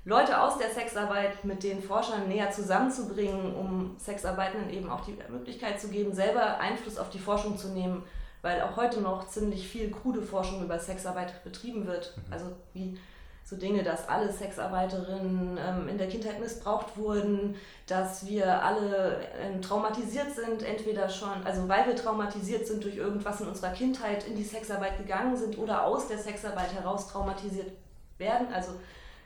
Leute 0.04 0.40
aus 0.40 0.60
der 0.60 0.70
Sexarbeit 0.70 1.44
mit 1.44 1.64
den 1.64 1.82
Forschern 1.82 2.28
näher 2.28 2.52
zusammenzubringen, 2.52 3.56
um 3.56 3.96
Sexarbeitenden 3.98 4.70
eben 4.70 4.90
auch 4.92 5.02
die 5.02 5.18
Möglichkeit 5.30 5.82
zu 5.82 5.88
geben, 5.88 6.14
selber 6.14 6.60
Einfluss 6.60 7.00
auf 7.00 7.10
die 7.10 7.18
Forschung 7.18 7.58
zu 7.58 7.70
nehmen 7.70 8.04
weil 8.46 8.62
auch 8.62 8.78
heute 8.78 9.02
noch 9.02 9.28
ziemlich 9.28 9.68
viel 9.68 9.90
krude 9.90 10.22
Forschung 10.22 10.64
über 10.64 10.78
Sexarbeit 10.78 11.44
betrieben 11.44 11.88
wird. 11.88 12.16
Mhm. 12.16 12.34
Also 12.34 12.46
wie 12.74 12.96
so 13.44 13.56
Dinge, 13.56 13.82
dass 13.82 14.08
alle 14.08 14.32
Sexarbeiterinnen 14.32 15.58
ähm, 15.58 15.88
in 15.88 15.98
der 15.98 16.08
Kindheit 16.08 16.40
missbraucht 16.40 16.96
wurden, 16.96 17.56
dass 17.88 18.28
wir 18.28 18.64
alle 18.64 19.20
ähm, 19.40 19.64
traumatisiert 19.64 20.32
sind, 20.32 20.62
entweder 20.62 21.10
schon, 21.10 21.44
also 21.44 21.68
weil 21.68 21.88
wir 21.88 21.96
traumatisiert 21.96 22.68
sind 22.68 22.84
durch 22.84 22.98
irgendwas 22.98 23.42
in 23.42 23.48
unserer 23.48 23.72
Kindheit 23.72 24.28
in 24.28 24.36
die 24.36 24.44
Sexarbeit 24.44 25.00
gegangen 25.00 25.36
sind 25.36 25.58
oder 25.58 25.84
aus 25.84 26.08
der 26.08 26.20
Sexarbeit 26.20 26.72
heraus 26.74 27.08
traumatisiert 27.08 27.72
werden. 28.20 28.48
Also 28.54 28.74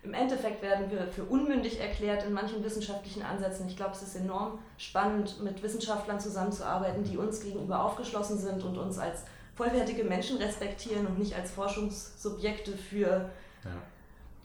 im 0.03 0.13
Endeffekt 0.13 0.61
werden 0.61 0.89
wir 0.91 1.07
für 1.07 1.23
unmündig 1.23 1.79
erklärt 1.79 2.23
in 2.23 2.33
manchen 2.33 2.63
wissenschaftlichen 2.63 3.21
Ansätzen. 3.21 3.67
Ich 3.67 3.75
glaube, 3.75 3.91
es 3.91 4.01
ist 4.01 4.15
enorm 4.15 4.59
spannend, 4.77 5.43
mit 5.43 5.61
Wissenschaftlern 5.61 6.19
zusammenzuarbeiten, 6.19 7.03
die 7.03 7.17
uns 7.17 7.41
gegenüber 7.41 7.83
aufgeschlossen 7.83 8.37
sind 8.37 8.63
und 8.63 8.77
uns 8.77 8.97
als 8.97 9.25
vollwertige 9.55 10.05
Menschen 10.05 10.37
respektieren 10.37 11.05
und 11.05 11.19
nicht 11.19 11.35
als 11.35 11.51
Forschungssubjekte 11.51 12.71
für 12.71 13.29
ja. 13.65 13.71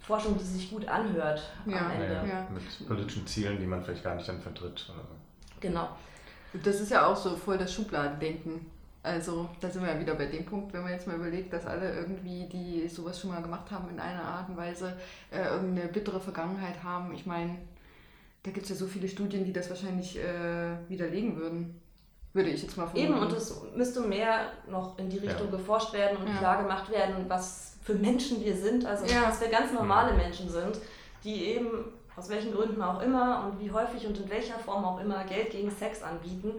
Forschung, 0.01 0.37
die 0.37 0.45
sich 0.45 0.71
gut 0.71 0.89
anhört 0.89 1.41
ja. 1.67 1.79
am 1.79 1.91
Ende. 1.93 2.29
Ja, 2.29 2.49
mit 2.53 2.89
politischen 2.89 3.25
Zielen, 3.27 3.59
die 3.59 3.67
man 3.67 3.83
vielleicht 3.83 4.03
gar 4.03 4.17
nicht 4.17 4.29
dann 4.29 4.41
vertritt. 4.41 4.93
Genau. 5.61 5.89
Das 6.65 6.81
ist 6.81 6.91
ja 6.91 7.07
auch 7.07 7.17
so 7.17 7.37
voll 7.37 7.59
das 7.59 7.73
Schubladendenken. 7.73 8.67
Also, 9.05 9.51
da 9.61 9.69
sind 9.69 9.83
wir 9.85 9.93
ja 9.93 10.01
wieder 10.01 10.15
bei 10.15 10.25
dem 10.25 10.47
Punkt, 10.47 10.73
wenn 10.73 10.83
man 10.83 10.93
jetzt 10.93 11.07
mal 11.07 11.17
überlegt, 11.17 11.53
dass 11.53 11.67
alle 11.67 11.95
irgendwie, 11.95 12.49
die 12.49 12.89
sowas 12.89 13.21
schon 13.21 13.31
mal 13.31 13.43
gemacht 13.43 13.71
haben, 13.71 13.91
in 13.91 14.01
einer 14.01 14.25
Art 14.25 14.49
und 14.49 14.57
Weise 14.57 14.97
äh, 15.31 15.45
irgendeine 15.45 15.89
bittere 15.89 16.19
Vergangenheit 16.19 16.83
haben. 16.83 17.13
Ich 17.15 17.27
meine, 17.27 17.59
da 18.45 18.51
gibt 18.51 18.65
es 18.65 18.71
ja 18.71 18.77
so 18.77 18.87
viele 18.87 19.07
Studien, 19.07 19.45
die 19.45 19.53
das 19.53 19.69
wahrscheinlich 19.69 20.19
äh, 20.19 20.89
widerlegen 20.89 21.37
würden. 21.37 21.79
Würde 22.33 22.49
ich 22.49 22.63
jetzt 22.63 22.79
mal 22.79 22.87
vermuten. 22.87 23.13
Eben, 23.13 23.23
und 23.23 23.33
es 23.35 23.55
müsste 23.77 24.01
mehr 24.01 24.53
noch 24.71 24.99
in 24.99 25.11
die 25.11 25.19
Richtung 25.19 25.51
ja. 25.51 25.57
geforscht 25.59 25.93
werden 25.93 26.17
und 26.17 26.27
ja. 26.27 26.39
klar 26.39 26.63
gemacht 26.63 26.91
werden, 26.91 27.27
was 27.29 27.77
für 27.83 27.95
Menschen 27.95 28.43
wir 28.43 28.57
sind, 28.57 28.87
also 28.87 29.05
ja. 29.05 29.27
dass 29.27 29.39
wir 29.39 29.49
ganz 29.49 29.71
normale 29.71 30.13
mhm. 30.13 30.19
Menschen 30.19 30.49
sind, 30.49 30.79
die 31.23 31.45
eben 31.45 31.69
aus 32.17 32.31
welchen 32.31 32.53
Gründen 32.53 32.81
auch 32.81 33.03
immer 33.03 33.47
und 33.47 33.61
wie 33.61 33.71
häufig 33.71 34.07
und 34.07 34.19
in 34.19 34.31
welcher 34.31 34.59
Form 34.59 34.83
auch 34.85 34.99
immer 34.99 35.25
Geld 35.25 35.51
gegen 35.51 35.71
Sex 35.71 36.03
anbieten 36.03 36.55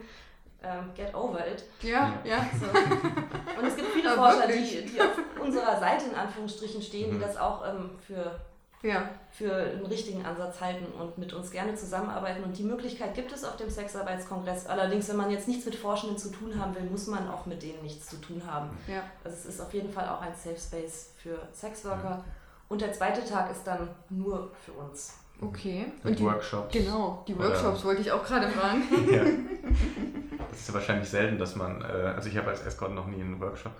ähm, 0.64 0.92
get 0.96 1.14
over 1.14 1.46
it. 1.46 1.64
Ja, 1.82 2.14
ja. 2.24 2.46
So. 2.60 2.66
Und 3.60 3.68
es 3.68 3.76
gibt 3.76 3.90
viele 3.90 4.10
ja, 4.10 4.16
Forscher, 4.16 4.48
die, 4.48 4.86
die 4.86 5.02
auf 5.02 5.18
unserer 5.40 5.80
Seite 5.80 6.06
in 6.06 6.16
Anführungsstrichen 6.16 6.82
stehen, 6.82 7.12
mhm. 7.12 7.20
die 7.20 7.26
das 7.26 7.38
auch 7.38 7.66
ähm, 7.68 7.92
für, 8.06 8.40
ja. 8.82 9.10
für 9.32 9.54
einen 9.54 9.86
richtigen 9.86 10.26
Ansatz 10.26 10.60
halten 10.62 10.86
und 11.00 11.18
mit 11.18 11.34
uns 11.34 11.52
gerne 11.52 11.76
zusammenarbeiten. 11.76 12.44
Und 12.44 12.58
die 12.58 12.64
Möglichkeit 12.64 13.14
gibt 13.14 13.32
es 13.32 13.44
auf 13.44 13.58
dem 13.58 13.70
Sexarbeitskongress. 13.70 14.66
Allerdings, 14.66 15.08
wenn 15.10 15.18
man 15.18 15.30
jetzt 15.30 15.48
nichts 15.48 15.66
mit 15.66 15.76
Forschenden 15.76 16.18
zu 16.18 16.32
tun 16.32 16.60
haben 16.60 16.76
will, 16.76 16.84
muss 16.84 17.08
man 17.08 17.30
auch 17.30 17.46
mit 17.46 17.62
denen 17.62 17.82
nichts 17.84 18.08
zu 18.08 18.18
tun 18.18 18.42
haben. 18.46 18.78
Ja. 18.88 19.04
Also 19.24 19.38
es 19.38 19.46
ist 19.46 19.62
auf 19.62 19.74
jeden 19.74 19.92
Fall 19.92 20.10
auch 20.10 20.22
ein 20.22 20.34
Safe 20.36 20.58
Space 20.60 21.12
für 21.18 21.38
Sexworker. 21.54 22.24
Und 22.68 22.82
der 22.82 22.94
zweite 22.94 23.24
Tag 23.24 23.52
ist 23.52 23.66
dann 23.66 23.90
nur 24.10 24.52
für 24.66 24.72
uns. 24.72 25.14
Okay. 25.42 25.86
Und 26.04 26.18
die 26.18 26.24
Workshops. 26.24 26.74
Genau, 26.74 27.24
die 27.28 27.38
Workshops 27.38 27.80
Oder, 27.80 27.88
wollte 27.90 28.02
ich 28.02 28.12
auch 28.12 28.24
gerade 28.26 28.48
fragen. 28.50 28.84
ja. 29.12 29.24
Das 30.50 30.62
ist 30.62 30.68
ja 30.70 30.74
wahrscheinlich 30.76 31.10
selten, 31.10 31.38
dass 31.38 31.58
man, 31.58 31.82
äh, 31.82 32.14
also 32.16 32.30
ich 32.30 32.38
habe 32.38 32.50
als 32.50 32.66
Escort 32.66 32.94
noch 32.94 33.08
nie 33.08 33.20
einen 33.20 33.42
Workshop 33.42 33.74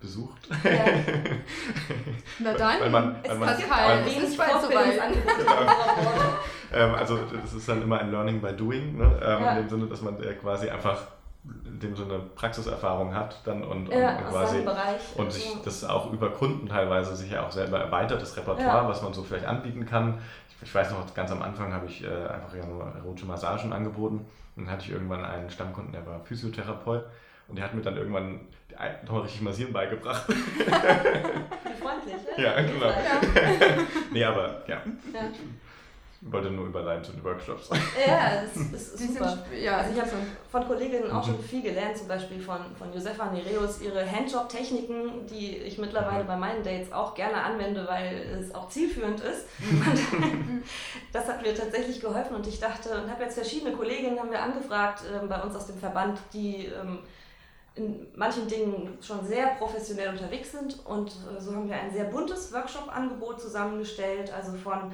besucht. 0.00 0.48
Ja. 0.64 0.70
Na 2.38 2.54
dann, 2.54 2.80
weil 2.80 2.90
man, 2.90 3.16
weil 3.26 3.36
man, 3.36 3.48
es 3.50 3.68
man, 3.68 4.06
es 4.06 4.16
ist 4.16 4.38
bald 4.38 4.62
soweit. 4.62 5.00
ähm, 6.72 6.94
also 6.94 7.18
das 7.42 7.52
ist 7.52 7.68
dann 7.68 7.82
immer 7.82 8.00
ein 8.00 8.10
Learning 8.10 8.40
by 8.40 8.54
Doing, 8.54 8.96
ne? 8.96 9.20
ähm, 9.22 9.42
ja. 9.42 9.50
in 9.50 9.56
dem 9.58 9.68
Sinne, 9.68 9.86
dass 9.86 10.00
man 10.00 10.16
quasi 10.40 10.70
einfach 10.70 11.02
in 11.66 11.78
dem 11.78 11.94
Sinne 11.94 12.20
Praxiserfahrung 12.34 13.14
hat 13.14 13.40
dann 13.44 13.62
und, 13.64 13.88
ja, 13.88 14.16
und 14.16 14.28
quasi 14.28 14.66
und 15.16 15.32
sich 15.32 15.56
das 15.62 15.84
auch 15.84 16.10
über 16.12 16.30
Kunden 16.30 16.68
teilweise 16.68 17.14
sich 17.16 17.30
ja 17.30 17.46
auch 17.46 17.50
selber 17.50 17.78
erweitert, 17.78 18.22
das 18.22 18.36
Repertoire, 18.36 18.88
was 18.88 19.02
man 19.02 19.12
so 19.12 19.22
vielleicht 19.22 19.44
anbieten 19.44 19.84
kann 19.84 20.20
ich 20.64 20.74
weiß 20.74 20.90
noch, 20.90 21.14
ganz 21.14 21.30
am 21.30 21.42
Anfang 21.42 21.72
habe 21.72 21.86
ich 21.86 22.02
äh, 22.02 22.08
einfach 22.08 22.54
ja 22.56 22.64
nur 22.64 22.84
erotische 22.96 23.26
Massagen 23.26 23.72
angeboten. 23.72 24.26
Und 24.56 24.64
dann 24.64 24.70
hatte 24.72 24.84
ich 24.84 24.92
irgendwann 24.92 25.24
einen 25.24 25.50
Stammkunden, 25.50 25.92
der 25.92 26.06
war 26.06 26.20
Physiotherapeut. 26.24 27.04
Und 27.46 27.56
der 27.56 27.66
hat 27.66 27.74
mir 27.74 27.82
dann 27.82 27.96
irgendwann 27.96 28.40
nochmal 29.04 29.22
richtig 29.22 29.42
Massieren 29.42 29.72
beigebracht. 29.72 30.26
Wie 30.28 30.34
freundlich, 30.34 32.14
ne? 32.36 32.42
Ja, 32.42 32.60
genau. 32.62 32.86
Ja. 32.86 33.20
nee, 34.12 34.24
aber 34.24 34.62
ja. 34.66 34.76
ja. 35.12 35.20
Ich 36.26 36.32
wollte 36.32 36.50
nur 36.50 36.66
überleiten 36.66 37.04
zu 37.04 37.12
den 37.12 37.22
Workshops. 37.22 37.68
Ja, 38.06 38.42
das, 38.72 38.88
ist 38.88 38.98
super. 38.98 39.28
Sind, 39.28 39.62
ja, 39.62 39.76
also 39.78 39.92
ich 39.92 40.00
habe 40.00 40.10
von 40.50 40.66
Kolleginnen 40.66 41.10
auch 41.10 41.22
schon 41.22 41.36
mhm. 41.36 41.42
viel 41.42 41.62
gelernt, 41.62 41.98
zum 41.98 42.08
Beispiel 42.08 42.40
von, 42.40 42.58
von 42.78 42.92
Josefa 42.92 43.30
Nereus, 43.30 43.82
ihre 43.82 44.10
Handjob-Techniken, 44.10 45.26
die 45.26 45.58
ich 45.58 45.76
mittlerweile 45.76 46.24
mhm. 46.24 46.28
bei 46.28 46.36
meinen 46.36 46.62
Dates 46.62 46.92
auch 46.92 47.14
gerne 47.14 47.36
anwende, 47.36 47.86
weil 47.86 48.16
es 48.40 48.54
auch 48.54 48.70
zielführend 48.70 49.20
ist. 49.20 49.46
Und 50.12 50.62
das 51.12 51.28
hat 51.28 51.42
mir 51.42 51.54
tatsächlich 51.54 52.00
geholfen 52.00 52.34
und 52.34 52.46
ich 52.46 52.58
dachte, 52.58 52.90
und 52.90 53.10
habe 53.10 53.24
jetzt 53.24 53.34
verschiedene 53.34 53.76
Kolleginnen 53.76 54.18
haben 54.18 54.30
wir 54.30 54.42
angefragt 54.42 55.02
äh, 55.04 55.26
bei 55.26 55.40
uns 55.42 55.54
aus 55.54 55.66
dem 55.66 55.78
Verband, 55.78 56.18
die 56.32 56.66
ähm, 56.66 57.00
in 57.76 58.06
manchen 58.14 58.48
Dingen 58.48 58.98
schon 59.00 59.26
sehr 59.26 59.48
professionell 59.58 60.10
unterwegs 60.10 60.52
sind 60.52 60.84
und 60.86 61.10
äh, 61.10 61.40
so 61.40 61.54
haben 61.54 61.68
wir 61.68 61.76
ein 61.76 61.92
sehr 61.92 62.04
buntes 62.04 62.52
Workshop-Angebot 62.52 63.40
zusammengestellt, 63.40 64.32
also 64.32 64.52
von 64.56 64.92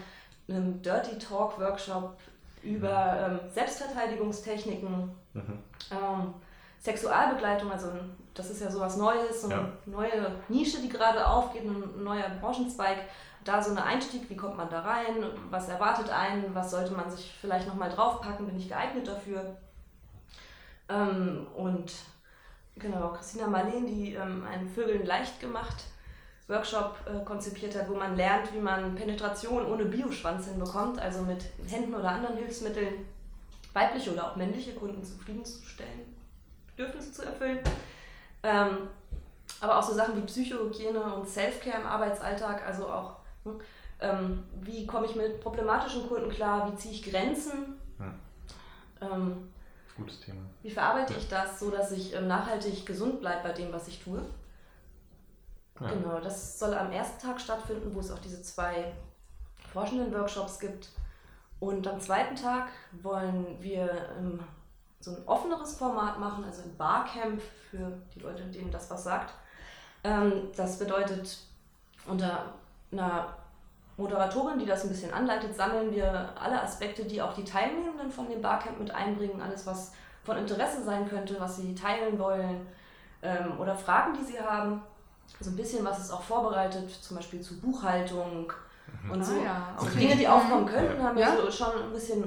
einem 0.50 0.82
Dirty 0.82 1.18
Talk 1.18 1.58
Workshop 1.58 2.16
über 2.62 3.40
ähm, 3.42 3.50
Selbstverteidigungstechniken, 3.52 5.10
mhm. 5.32 5.58
ähm, 5.90 6.34
Sexualbegleitung, 6.80 7.70
also 7.70 7.88
das 8.34 8.50
ist 8.50 8.62
ja 8.62 8.70
sowas 8.70 8.96
Neues, 8.96 9.42
so 9.42 9.48
eine 9.48 9.60
ja. 9.60 9.72
neue 9.86 10.36
Nische, 10.48 10.80
die 10.80 10.88
gerade 10.88 11.26
aufgeht, 11.26 11.64
ein 11.64 12.02
neuer 12.02 12.28
Branchenzweig. 12.40 12.98
Da 13.44 13.62
so 13.62 13.70
ein 13.70 13.78
Einstieg, 13.78 14.28
wie 14.28 14.36
kommt 14.36 14.58
man 14.58 14.68
da 14.68 14.80
rein, 14.80 15.24
was 15.48 15.68
erwartet 15.68 16.10
einen, 16.10 16.54
was 16.54 16.70
sollte 16.70 16.92
man 16.92 17.10
sich 17.10 17.32
vielleicht 17.40 17.66
nochmal 17.66 17.88
draufpacken, 17.88 18.46
bin 18.46 18.58
ich 18.58 18.68
geeignet 18.68 19.08
dafür. 19.08 19.56
Ähm, 20.90 21.46
und 21.56 21.90
genau, 22.76 23.08
Christina 23.12 23.46
Marleen, 23.46 23.86
die 23.86 24.14
ähm, 24.14 24.44
einen 24.44 24.68
Vögeln 24.68 25.06
leicht 25.06 25.40
gemacht 25.40 25.84
Workshop 26.50 26.96
äh, 27.06 27.24
konzipiert 27.24 27.76
hat, 27.76 27.88
wo 27.88 27.94
man 27.94 28.16
lernt, 28.16 28.52
wie 28.52 28.58
man 28.58 28.94
Penetration 28.94 29.64
ohne 29.66 29.84
Bioschwanz 29.84 30.46
hinbekommt, 30.46 30.98
also 31.00 31.22
mit 31.22 31.44
Händen 31.66 31.94
oder 31.94 32.10
anderen 32.10 32.36
Hilfsmitteln 32.36 33.06
weibliche 33.72 34.12
oder 34.12 34.30
auch 34.30 34.36
männliche 34.36 34.72
Kunden 34.74 35.02
zufriedenzustellen, 35.02 36.14
Bedürfnisse 36.76 37.12
zu 37.12 37.24
erfüllen. 37.24 37.60
Ähm, 38.42 38.88
aber 39.60 39.78
auch 39.78 39.82
so 39.82 39.94
Sachen 39.94 40.16
wie 40.16 40.26
Psychohygiene 40.26 41.00
und 41.00 41.28
Selfcare 41.28 41.80
im 41.80 41.86
Arbeitsalltag, 41.86 42.66
also 42.66 42.88
auch, 42.88 43.16
hm, 43.44 43.60
ähm, 44.00 44.42
wie 44.62 44.86
komme 44.86 45.06
ich 45.06 45.14
mit 45.14 45.40
problematischen 45.40 46.08
Kunden 46.08 46.30
klar, 46.30 46.70
wie 46.70 46.76
ziehe 46.76 46.94
ich 46.94 47.02
Grenzen. 47.02 47.78
Hm. 47.98 48.14
Ähm, 49.00 49.50
Gutes 49.96 50.20
Thema. 50.20 50.40
Wie 50.62 50.70
verarbeite 50.70 51.14
ich 51.14 51.28
das 51.28 51.60
so, 51.60 51.70
dass 51.70 51.92
ich 51.92 52.14
ähm, 52.14 52.26
nachhaltig 52.26 52.86
gesund 52.86 53.20
bleibe 53.20 53.48
bei 53.48 53.52
dem, 53.52 53.72
was 53.72 53.86
ich 53.86 54.02
tue? 54.02 54.22
Ja. 55.80 55.88
Genau, 55.88 56.20
das 56.20 56.58
soll 56.58 56.74
am 56.74 56.92
ersten 56.92 57.26
Tag 57.26 57.40
stattfinden, 57.40 57.94
wo 57.94 58.00
es 58.00 58.10
auch 58.10 58.18
diese 58.18 58.42
zwei 58.42 58.92
forschenden 59.72 60.12
Workshops 60.12 60.58
gibt. 60.58 60.90
Und 61.58 61.86
am 61.86 62.00
zweiten 62.00 62.36
Tag 62.36 62.68
wollen 63.02 63.56
wir 63.60 63.90
ähm, 64.18 64.40
so 65.00 65.12
ein 65.12 65.22
offeneres 65.26 65.76
Format 65.76 66.18
machen, 66.18 66.44
also 66.44 66.62
ein 66.62 66.76
Barcamp 66.76 67.40
für 67.70 67.92
die 68.14 68.20
Leute, 68.20 68.44
denen 68.44 68.70
das 68.70 68.90
was 68.90 69.04
sagt. 69.04 69.34
Ähm, 70.04 70.48
das 70.56 70.78
bedeutet, 70.78 71.38
unter 72.06 72.54
einer 72.92 73.34
Moderatorin, 73.96 74.58
die 74.58 74.66
das 74.66 74.84
ein 74.84 74.90
bisschen 74.90 75.12
anleitet, 75.12 75.54
sammeln 75.54 75.92
wir 75.92 76.30
alle 76.38 76.62
Aspekte, 76.62 77.04
die 77.04 77.20
auch 77.20 77.34
die 77.34 77.44
Teilnehmenden 77.44 78.10
von 78.10 78.28
dem 78.28 78.40
Barcamp 78.42 78.78
mit 78.78 78.90
einbringen, 78.90 79.40
alles, 79.40 79.66
was 79.66 79.92
von 80.24 80.36
Interesse 80.36 80.82
sein 80.82 81.08
könnte, 81.08 81.38
was 81.38 81.56
sie 81.56 81.74
teilen 81.74 82.18
wollen 82.18 82.66
ähm, 83.22 83.58
oder 83.58 83.74
Fragen, 83.74 84.14
die 84.14 84.24
sie 84.24 84.40
haben 84.40 84.82
so 85.40 85.50
ein 85.50 85.56
bisschen 85.56 85.84
was 85.84 85.98
ist 85.98 86.10
auch 86.10 86.22
vorbereitet, 86.22 86.90
zum 86.90 87.16
Beispiel 87.16 87.40
zu 87.40 87.60
Buchhaltung 87.60 88.52
mhm. 89.04 89.10
und 89.10 89.24
so. 89.24 89.32
Ah, 89.32 89.44
ja. 89.44 89.76
okay. 89.78 89.98
Dinge, 89.98 90.16
die 90.16 90.28
aufkommen 90.28 90.66
könnten, 90.66 91.02
haben 91.02 91.18
ja 91.18 91.36
so 91.36 91.50
schon 91.50 91.82
ein 91.82 91.92
bisschen 91.92 92.24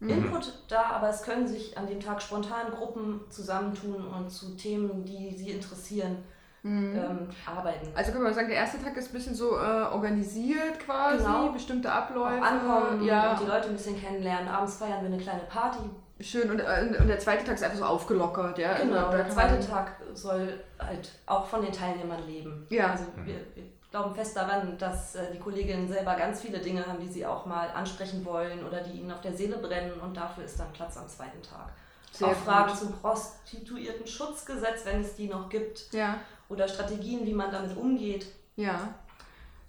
mhm. 0.00 0.08
Input 0.08 0.52
da, 0.68 0.84
aber 0.90 1.08
es 1.08 1.22
können 1.22 1.46
sich 1.46 1.76
an 1.76 1.86
dem 1.86 2.00
Tag 2.00 2.22
spontan 2.22 2.70
Gruppen 2.70 3.20
zusammentun 3.28 4.06
und 4.06 4.30
zu 4.30 4.56
Themen, 4.56 5.04
die 5.04 5.34
sie 5.34 5.50
interessieren, 5.50 6.18
mhm. 6.64 6.96
ähm, 6.96 7.28
arbeiten. 7.46 7.88
Also 7.94 8.12
können 8.12 8.24
wir 8.24 8.32
sagen, 8.32 8.48
der 8.48 8.56
erste 8.56 8.82
Tag 8.82 8.96
ist 8.96 9.10
ein 9.10 9.12
bisschen 9.12 9.34
so 9.34 9.56
äh, 9.56 9.84
organisiert 9.92 10.80
quasi, 10.80 11.24
genau. 11.24 11.52
bestimmte 11.52 11.92
Abläufe. 11.92 12.40
Auch 12.40 12.46
ankommen 12.46 13.04
ja. 13.04 13.32
und 13.32 13.40
die 13.40 13.46
Leute 13.46 13.68
ein 13.68 13.74
bisschen 13.74 14.00
kennenlernen. 14.00 14.48
Abends 14.48 14.76
feiern 14.76 15.02
wir 15.02 15.08
eine 15.08 15.18
kleine 15.18 15.42
Party. 15.42 15.78
Schön, 16.20 16.50
und, 16.50 16.60
äh, 16.60 16.96
und 16.98 17.08
der 17.08 17.18
zweite 17.18 17.44
Tag 17.44 17.56
ist 17.56 17.64
einfach 17.64 17.78
so 17.78 17.84
aufgelockert, 17.84 18.58
ja? 18.58 18.78
Genau, 18.78 19.06
also, 19.06 19.16
der 19.16 19.30
zweite 19.30 19.66
Tag 19.66 19.92
soll 20.14 20.60
halt 20.78 21.10
auch 21.26 21.46
von 21.46 21.62
den 21.62 21.72
Teilnehmern 21.72 22.24
leben. 22.26 22.66
Ja. 22.70 22.92
Also 22.92 23.04
wir, 23.24 23.34
wir 23.54 23.64
glauben 23.90 24.14
fest 24.14 24.36
daran, 24.36 24.78
dass 24.78 25.16
äh, 25.16 25.32
die 25.32 25.38
Kolleginnen 25.38 25.88
selber 25.88 26.14
ganz 26.14 26.40
viele 26.40 26.58
Dinge 26.58 26.86
haben, 26.86 27.00
die 27.00 27.08
sie 27.08 27.26
auch 27.26 27.46
mal 27.46 27.68
ansprechen 27.74 28.24
wollen 28.24 28.64
oder 28.64 28.80
die 28.80 29.00
ihnen 29.00 29.10
auf 29.10 29.20
der 29.20 29.32
Seele 29.32 29.58
brennen 29.58 29.92
und 30.00 30.16
dafür 30.16 30.44
ist 30.44 30.58
dann 30.58 30.72
Platz 30.72 30.96
am 30.96 31.08
zweiten 31.08 31.42
Tag. 31.42 31.70
Sehr 32.14 32.28
auch 32.28 32.34
Fragen 32.34 32.74
zum 32.76 32.92
prostituierten 32.92 34.06
Schutzgesetz, 34.06 34.84
wenn 34.84 35.00
es 35.00 35.16
die 35.16 35.26
noch 35.26 35.48
gibt. 35.48 35.92
Ja. 35.92 36.20
Oder 36.48 36.68
Strategien, 36.68 37.26
wie 37.26 37.32
man 37.32 37.50
damit 37.50 37.76
umgeht. 37.76 38.26
Ja. 38.56 38.94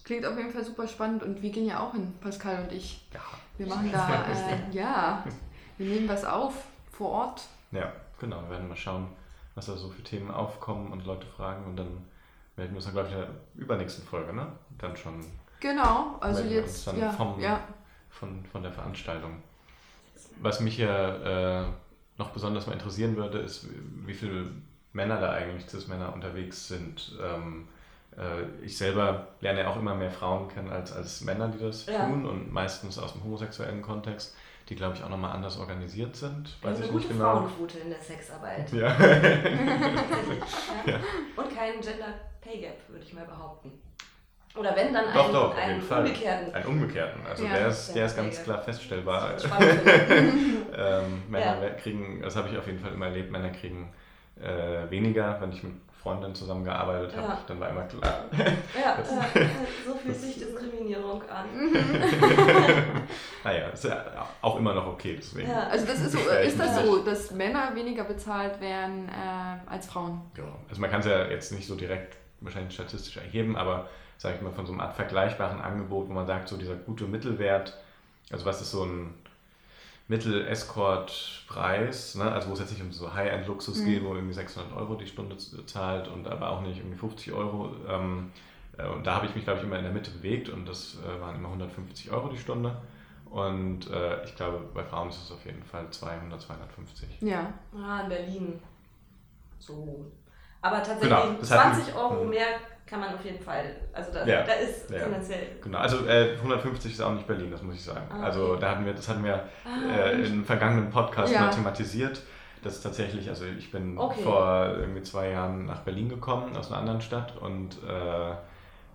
Klingt 0.04 0.26
auf 0.26 0.38
jeden 0.38 0.52
Fall 0.52 0.64
super 0.64 0.88
spannend 0.88 1.24
und 1.24 1.42
wir 1.42 1.50
gehen 1.50 1.66
ja 1.66 1.80
auch 1.80 1.94
hin, 1.94 2.14
Pascal 2.22 2.64
und 2.64 2.72
ich. 2.72 3.08
Ja. 3.14 3.22
Wir 3.58 3.68
machen 3.68 3.90
da, 3.92 4.26
äh, 4.26 4.76
ja, 4.76 5.24
wir 5.78 5.88
nehmen 5.88 6.08
was 6.08 6.26
auf 6.26 6.54
vor 6.92 7.10
Ort. 7.10 7.48
Ja, 7.72 7.92
genau. 8.20 8.42
Wir 8.44 8.52
werden 8.52 8.68
mal 8.68 8.76
schauen, 8.76 9.08
was 9.56 9.68
da 9.68 9.76
so 9.76 9.90
für 9.90 10.04
Themen 10.04 10.30
aufkommen 10.30 10.92
und 10.92 11.06
Leute 11.06 11.26
fragen 11.26 11.66
und 11.66 11.78
dann 11.78 12.06
melden 12.56 12.74
wir 12.74 12.78
uns 12.78 12.86
dann, 12.86 12.94
glaube 12.94 13.08
ich, 13.08 13.14
in 13.16 13.22
der 13.22 13.30
übernächsten 13.56 14.06
Folge, 14.06 14.34
ne? 14.34 14.48
Dann 14.78 14.96
schon. 14.96 15.26
Genau, 15.60 16.18
also 16.20 16.44
jetzt. 16.44 16.86
Dann 16.88 17.00
ja, 17.00 17.12
vom, 17.12 17.40
ja. 17.40 17.62
Von, 18.10 18.46
von 18.46 18.62
der 18.62 18.72
Veranstaltung. 18.72 19.42
Was 20.40 20.60
mich 20.60 20.78
ja 20.78 21.64
äh, 21.64 21.66
noch 22.18 22.30
besonders 22.30 22.68
mal 22.68 22.74
interessieren 22.74 23.16
würde, 23.16 23.40
ist, 23.40 23.68
wie 24.06 24.14
viele 24.14 24.52
Männer 24.96 25.20
da 25.20 25.32
eigentlich, 25.32 25.70
Cis-Männer 25.70 26.14
unterwegs 26.14 26.68
sind. 26.68 27.12
Ähm, 27.22 27.68
äh, 28.18 28.66
ich 28.66 28.78
selber 28.78 29.28
lerne 29.42 29.62
ja 29.62 29.68
auch 29.68 29.76
immer 29.78 29.94
mehr 29.94 30.10
Frauen 30.10 30.48
kennen 30.48 30.72
als, 30.72 30.94
als 30.94 31.22
Männer, 31.22 31.50
die 31.50 31.60
das 31.60 31.86
ja. 31.86 32.06
tun 32.06 32.26
und 32.26 32.52
meistens 32.52 32.98
aus 32.98 33.14
dem 33.14 33.24
homosexuellen 33.24 33.82
Kontext. 33.82 34.36
die 34.70 34.76
glaube 34.76 34.96
ich 34.96 35.04
auch 35.04 35.10
nochmal 35.10 35.34
anders 35.34 35.60
organisiert 35.60 36.16
sind. 36.16 36.56
Weiß 36.62 36.78
eine 36.78 36.86
ich 36.86 36.92
gute 36.92 37.08
nicht 37.08 37.18
genau. 37.18 37.36
Frauenquote 37.36 37.80
in 37.80 37.90
der 37.90 38.00
Sexarbeit. 38.00 38.72
Ja. 38.72 38.88
ja. 40.86 41.00
Und 41.36 41.56
kein 41.56 41.82
Gender 41.82 42.14
Pay 42.42 42.62
Gap, 42.62 42.78
würde 42.88 43.04
ich 43.04 43.14
mal 43.14 43.26
behaupten. 43.26 43.74
Oder 44.56 44.74
wenn 44.78 44.94
dann 44.94 45.14
doch, 45.14 45.26
einen, 45.26 45.34
doch, 45.34 45.58
einen 45.58 45.82
umgekehrten. 45.82 46.56
Einen 46.56 46.66
umgekehrten. 46.66 47.26
Also 47.28 47.44
Ja, 47.44 47.54
der, 47.54 47.68
ist, 47.68 47.94
der 47.94 48.06
ist 48.06 48.16
ganz 48.16 48.42
klar 48.42 48.62
feststellbar. 48.62 49.34
Ähm, 50.78 51.24
Männer 51.30 51.64
Ja. 51.64 51.70
kriegen, 51.70 52.22
das 52.22 52.36
habe 52.36 52.50
ich 52.50 52.58
auf 52.58 52.68
jeden 52.68 52.80
Fall 52.80 52.92
immer 52.92 53.06
erlebt, 53.06 53.32
Männer 53.32 53.50
kriegen 53.52 53.94
äh, 54.42 54.90
weniger, 54.90 55.40
wenn 55.42 55.52
ich 55.52 55.64
mit 55.64 55.74
Freundinnen 56.02 56.36
zusammengearbeitet 56.36 57.16
habe, 57.18 57.28
Ja. 57.28 57.40
dann 57.48 57.60
war 57.60 57.70
immer 57.70 57.84
klar. 57.84 58.26
ja, 58.38 58.46
ja, 58.80 59.04
so 59.86 59.96
fühlt 59.96 60.16
sich 60.16 60.36
Diskriminierung 60.36 61.22
an. 61.24 61.46
naja, 63.44 63.70
ist 63.70 63.86
ja 63.86 64.06
auch 64.42 64.58
immer 64.60 64.74
noch 64.76 64.86
okay, 64.88 65.16
deswegen. 65.18 65.50
Ja. 65.50 65.68
Also 65.68 65.86
das 65.88 66.02
ist 66.02 66.12
so, 66.12 66.20
ist 66.20 66.60
das 66.60 66.86
so, 66.86 67.04
dass 67.04 67.32
Männer 67.32 67.72
weniger 67.74 68.04
bezahlt 68.04 68.62
werden 68.62 69.10
äh, 69.10 69.70
als 69.72 69.88
Frauen? 69.88 70.22
Ja, 70.38 70.44
also 70.70 70.80
man 70.80 70.92
kann 70.92 71.00
es 71.00 71.08
ja 71.08 71.26
jetzt 71.26 71.52
nicht 71.52 71.68
so 71.68 71.76
direkt 71.76 72.18
wahrscheinlich 72.42 72.74
statistisch 72.76 73.18
erheben, 73.18 73.56
aber 73.56 73.90
sage 74.18 74.36
ich 74.36 74.42
mal 74.42 74.52
von 74.52 74.66
so 74.66 74.72
einem 74.74 74.82
Art 74.82 74.94
vergleichbaren 74.94 75.60
Angebot, 75.60 76.08
wo 76.10 76.14
man 76.14 76.28
sagt, 76.28 76.48
so 76.50 76.58
dieser 76.58 76.76
gute 76.76 77.06
Mittelwert, 77.06 77.78
also 78.32 78.46
was 78.46 78.62
ist 78.62 78.72
so 78.72 78.84
ein 78.84 79.14
Mittel-Escort-Preis, 80.08 82.16
ne? 82.16 82.32
also 82.32 82.50
wo 82.50 82.54
es 82.54 82.60
jetzt 82.60 82.72
nicht 82.72 82.82
um 82.82 82.92
so 82.92 83.14
High-End-Luxus 83.14 83.82
Mhm. 83.82 83.86
geht, 83.86 84.04
wo 84.04 84.08
man 84.10 84.18
irgendwie 84.18 84.34
600 84.36 84.76
Euro 84.76 84.96
die 84.96 85.08
Stunde 85.08 85.38
zahlt 85.66 86.08
und 86.08 86.28
aber 86.28 86.50
auch 86.52 86.62
nicht 86.62 86.78
irgendwie 86.78 86.98
50 86.98 87.34
Euro. 87.34 87.72
Ähm, 87.88 88.32
äh, 88.78 88.88
und 88.88 89.06
da 89.06 89.16
habe 89.16 89.26
ich 89.26 89.36
mich, 89.36 89.44
glaube 89.46 89.60
ich, 89.60 89.66
immer 89.66 89.78
in 89.78 89.84
der 89.84 89.94
Mitte 89.94 90.12
bewegt 90.12 90.50
und 90.50 90.68
das 90.68 90.98
äh, 91.06 91.22
waren 91.22 91.36
immer 91.36 91.48
150 91.50 92.12
Euro 92.12 92.30
die 92.30 92.38
Stunde. 92.38 92.76
Und 93.30 93.90
äh, 93.90 94.24
ich 94.26 94.36
glaube, 94.36 94.60
bei 94.74 94.84
Frauen 94.84 95.10
ist 95.10 95.22
es 95.24 95.32
auf 95.32 95.46
jeden 95.46 95.64
Fall 95.64 95.90
200, 95.90 96.42
250. 96.42 97.08
Ja. 97.22 97.54
Ah, 97.76 98.02
in 98.02 98.10
Berlin. 98.10 98.60
So. 99.60 100.06
Aber 100.62 100.78
tatsächlich 100.78 101.10
Genau, 101.10 101.34
das 101.40 101.52
hat- 101.52 101.74
20 101.76 101.96
Euro 101.96 102.24
Mhm. 102.24 102.30
mehr 102.30 102.48
kann 102.86 103.00
man 103.00 103.14
auf 103.16 103.24
jeden 103.26 103.40
Fall. 103.40 103.64
Also 103.94 104.12
da, 104.14 104.26
Ja, 104.26 104.44
da 104.44 104.54
ist 104.54 104.90
ja. 104.92 105.00
tendenziell. 105.00 105.48
Genau, 105.62 105.80
also 105.80 106.06
äh, 106.08 106.34
150 106.38 106.92
ist 106.94 107.02
auch 107.02 107.14
nicht 107.14 107.26
Berlin, 107.28 107.50
das 107.52 107.62
muss 107.64 107.76
ich 107.76 107.84
sagen. 107.84 108.08
Ah, 108.12 108.24
Also 108.24 108.52
okay. 108.52 108.58
da 108.62 108.72
hatten 108.72 108.86
wir, 108.86 108.94
das 108.94 109.08
hatten 109.10 109.24
wir 109.24 109.44
Ah, 109.66 109.96
äh, 109.98 110.22
im 110.26 110.46
vergangenen 110.46 110.90
Podcast 110.90 111.34
Ja. 111.34 111.42
mal 111.42 111.50
thematisiert. 111.50 112.22
Das 112.64 112.76
ist 112.78 112.82
tatsächlich, 112.82 113.30
also 113.30 113.46
ich 113.46 113.72
bin 113.72 113.98
Okay. 113.98 114.24
vor 114.24 114.76
irgendwie 114.80 115.04
zwei 115.04 115.30
Jahren 115.30 115.66
nach 115.68 115.82
Berlin 115.82 116.10
gekommen, 116.10 116.56
aus 116.58 116.70
einer 116.72 116.80
anderen 116.80 117.02
Stadt 117.02 117.38
und 117.38 117.76
äh, 117.88 118.34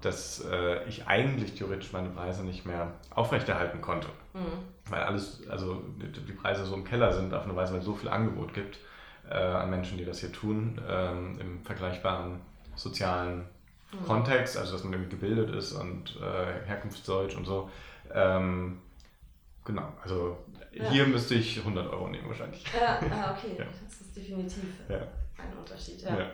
dass 0.00 0.44
äh, 0.50 0.82
ich 0.88 1.06
eigentlich 1.06 1.54
theoretisch 1.54 1.92
meine 1.92 2.08
Preise 2.08 2.42
nicht 2.42 2.64
mehr 2.66 2.92
aufrechterhalten 3.14 3.80
konnte. 3.80 4.08
Mhm. 4.34 4.40
Weil 4.90 5.02
alles, 5.02 5.42
also 5.50 5.82
die 6.00 6.10
die 6.10 6.32
Preise 6.32 6.64
so 6.64 6.74
im 6.74 6.84
Keller 6.84 7.12
sind, 7.12 7.34
auf 7.34 7.44
eine 7.44 7.54
Weise, 7.54 7.72
weil 7.72 7.80
es 7.80 7.84
so 7.84 7.94
viel 7.94 8.08
Angebot 8.08 8.54
gibt 8.54 8.78
äh, 9.30 9.34
an 9.34 9.68
Menschen, 9.70 9.98
die 9.98 10.04
das 10.04 10.18
hier 10.20 10.32
tun, 10.32 10.80
ähm, 10.88 11.38
im 11.40 11.62
vergleichbaren 11.64 12.40
sozialen 12.74 13.44
Mhm. 13.92 14.06
Kontext, 14.06 14.56
also 14.56 14.72
dass 14.72 14.84
man 14.84 14.92
irgendwie 14.92 15.10
gebildet 15.16 15.54
ist 15.54 15.72
und 15.72 16.16
äh, 16.20 16.66
Herkunftsdeutsch 16.66 17.36
und 17.36 17.44
so. 17.44 17.68
Ähm, 18.12 18.80
genau, 19.64 19.92
also 20.02 20.36
Ja. 20.72 20.88
hier 20.90 21.06
müsste 21.06 21.34
ich 21.34 21.58
100 21.58 21.90
Euro 21.92 22.08
nehmen 22.08 22.28
wahrscheinlich. 22.28 22.64
Ja, 22.78 22.98
ah, 23.10 23.34
okay. 23.36 23.56
Ja. 23.58 23.64
Das 23.88 24.00
ist 24.00 24.16
definitiv 24.16 24.62
Ja. 24.88 24.96
ein 25.38 25.58
Unterschied. 25.58 26.02
Ja. 26.02 26.16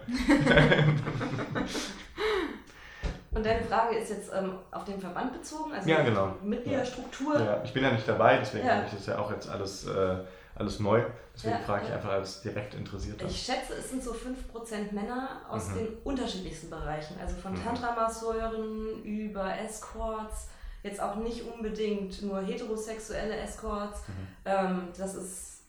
Und 3.32 3.44
deine 3.44 3.62
Frage 3.66 3.96
ist 3.96 4.08
jetzt 4.10 4.30
ähm, 4.34 4.54
auf 4.70 4.84
den 4.84 4.98
Verband 4.98 5.32
bezogen, 5.34 5.72
also 5.72 5.88
Ja, 5.88 6.02
genau. 6.02 6.34
Mitgliederstruktur. 6.42 7.38
Ja, 7.38 7.62
ich 7.62 7.72
bin 7.74 7.82
ja 7.82 7.90
nicht 7.92 8.08
dabei, 8.08 8.38
deswegen 8.38 8.66
Ja. 8.66 8.74
finde 8.76 8.86
ich 8.88 8.94
das 8.94 9.06
ja 9.06 9.18
auch 9.18 9.30
jetzt 9.30 9.48
alles, 9.48 9.86
äh, 9.86 10.16
alles 10.56 10.80
neu. 10.80 11.04
Deswegen 11.34 11.54
Ja, 11.54 11.60
frage 11.60 11.82
ich 11.84 11.88
ja. 11.90 11.96
einfach 11.96 12.10
als 12.12 12.40
direkt 12.42 12.74
Interessierter. 12.74 13.26
Ich 13.26 13.42
schätze, 13.42 13.74
es 13.74 13.90
sind 13.90 14.02
so 14.02 14.12
5% 14.12 14.92
Männer 14.92 15.40
aus 15.48 15.68
Mhm. 15.68 15.74
den 15.74 15.88
unterschiedlichsten 16.04 16.70
Bereichen. 16.70 17.18
Also 17.20 17.36
von 17.36 17.52
Mhm. 17.52 17.62
Tantra-Masseuren 17.62 19.02
über 19.04 19.58
Escorts, 19.58 20.48
jetzt 20.82 21.00
auch 21.00 21.16
nicht 21.16 21.42
unbedingt 21.42 22.22
nur 22.22 22.40
heterosexuelle 22.42 23.36
Escorts. 23.36 24.00
Mhm. 24.08 24.28
Ähm, 24.46 24.88
das 24.96 25.14
ist 25.14 25.62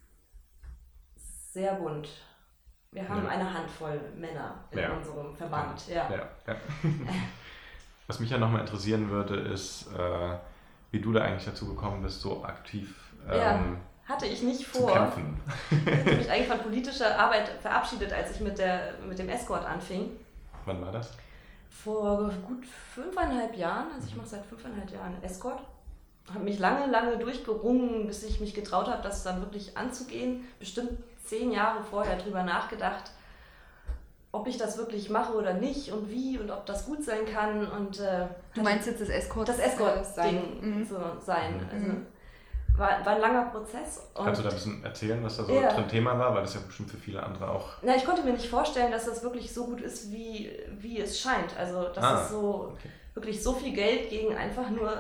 sehr 1.52 1.74
bunt. 1.76 2.08
Wir 2.92 3.08
haben 3.08 3.24
Ja. 3.24 3.30
eine 3.30 3.54
Handvoll 3.54 4.00
Männer 4.16 4.64
in 4.72 4.80
unserem 4.92 5.36
Verband. 5.36 5.88
Ja. 5.90 6.10
Was 8.08 8.20
mich 8.22 8.30
ja 8.30 8.38
nochmal 8.38 8.62
interessieren 8.62 9.10
würde, 9.10 9.36
ist, 9.36 9.88
äh, 9.94 10.38
wie 10.92 11.02
du 11.02 11.12
da 11.12 11.24
eigentlich 11.24 11.44
dazu 11.46 11.68
gekommen 11.68 12.02
bist, 12.02 12.22
so 12.22 12.44
aktiv 12.46 12.96
ähm, 13.30 13.78
Hatte 14.08 14.26
ich 14.26 14.42
nicht 14.42 14.60
zu 14.74 14.80
vor. 14.82 14.94
kämpfen. 14.94 15.40
Ich 15.70 15.96
habe 16.06 16.16
mich 16.18 16.32
eigentlich 16.32 16.48
von 16.48 16.60
politischer 16.60 17.20
Arbeit 17.20 17.50
verabschiedet, 17.62 18.14
als 18.14 18.32
ich 18.32 18.40
mit, 18.40 18.58
der, 18.58 18.94
mit 19.08 19.20
dem 19.20 19.30
Escort 19.30 19.66
anfing. 19.66 20.12
Wann 20.66 20.82
war 20.82 20.92
das? 20.92 21.12
Vor 21.70 22.30
gut 22.48 22.66
fünfeinhalb 22.66 23.56
Jahren, 23.56 23.88
also 23.94 24.08
ich 24.08 24.16
mache 24.16 24.28
seit 24.28 24.46
fünfeinhalb 24.46 24.90
Jahren 24.92 25.22
Escort, 25.24 25.62
habe 26.34 26.44
mich 26.44 26.60
lange, 26.60 26.88
lange 26.92 27.18
durchgerungen, 27.18 28.08
bis 28.08 28.24
ich 28.24 28.40
mich 28.40 28.54
getraut 28.54 28.88
habe, 28.88 29.02
das 29.04 29.24
dann 29.24 29.40
wirklich 29.42 29.78
anzugehen. 29.78 30.46
Bestimmt 30.60 30.92
zehn 31.26 31.52
Jahre 31.52 31.84
vorher 31.84 32.18
drüber 32.18 32.44
nachgedacht, 32.44 33.12
ob 34.32 34.48
ich 34.48 34.58
das 34.58 34.78
wirklich 34.78 35.10
mache 35.10 35.34
oder 35.34 35.54
nicht 35.54 35.92
und 35.92 36.10
wie 36.10 36.38
und 36.38 36.52
ob 36.52 36.66
das 36.66 36.86
gut 36.86 37.04
sein 37.04 37.26
kann. 37.32 37.68
Und 37.72 38.00
äh, 38.00 38.28
Du 38.56 38.62
meinst 38.62 38.88
jetzt 38.88 39.02
das 39.02 39.10
Escort? 39.10 39.48
das 39.48 39.60
äh, 39.60 39.64
Escort-Ding 39.64 40.60
Mhm. 40.80 40.86
so 40.86 40.98
sein. 41.20 41.54
Mhm. 41.58 41.70
Also, 41.72 41.86
Mhm. 41.88 42.06
War, 42.78 43.06
war 43.06 43.16
ein 43.16 43.22
langer 43.22 43.46
Prozess. 43.46 44.08
Und 44.14 44.26
Kannst 44.26 44.40
du 44.40 44.44
da 44.44 44.50
ein 44.50 44.56
bisschen 44.56 44.84
erzählen, 44.84 45.24
was 45.24 45.38
da 45.38 45.44
so 45.44 45.54
Ja. 45.54 45.74
drin 45.74 45.88
Thema 45.88 46.18
war? 46.18 46.34
Weil 46.36 46.42
das 46.42 46.54
ja 46.54 46.62
bestimmt 46.66 46.92
für 46.92 46.98
viele 46.98 47.22
andere 47.24 47.50
auch. 47.50 47.70
Na, 47.82 47.96
ich 47.96 48.06
konnte 48.06 48.24
mir 48.24 48.34
nicht 48.34 48.48
vorstellen, 48.50 48.92
dass 48.92 49.06
das 49.06 49.24
wirklich 49.24 49.54
so 49.54 49.66
gut 49.66 49.82
ist, 49.82 50.12
wie, 50.12 50.52
wie 50.80 51.00
es 51.02 51.20
scheint. 51.20 51.58
Also, 51.58 51.88
dass 51.90 52.04
Ah, 52.04 52.22
es 52.24 52.30
so 52.30 52.74
okay. 52.76 52.90
wirklich 53.14 53.42
so 53.44 53.54
viel 53.54 53.74
Geld 53.74 54.10
gegen 54.10 54.36
einfach 54.36 54.70
nur 54.70 54.92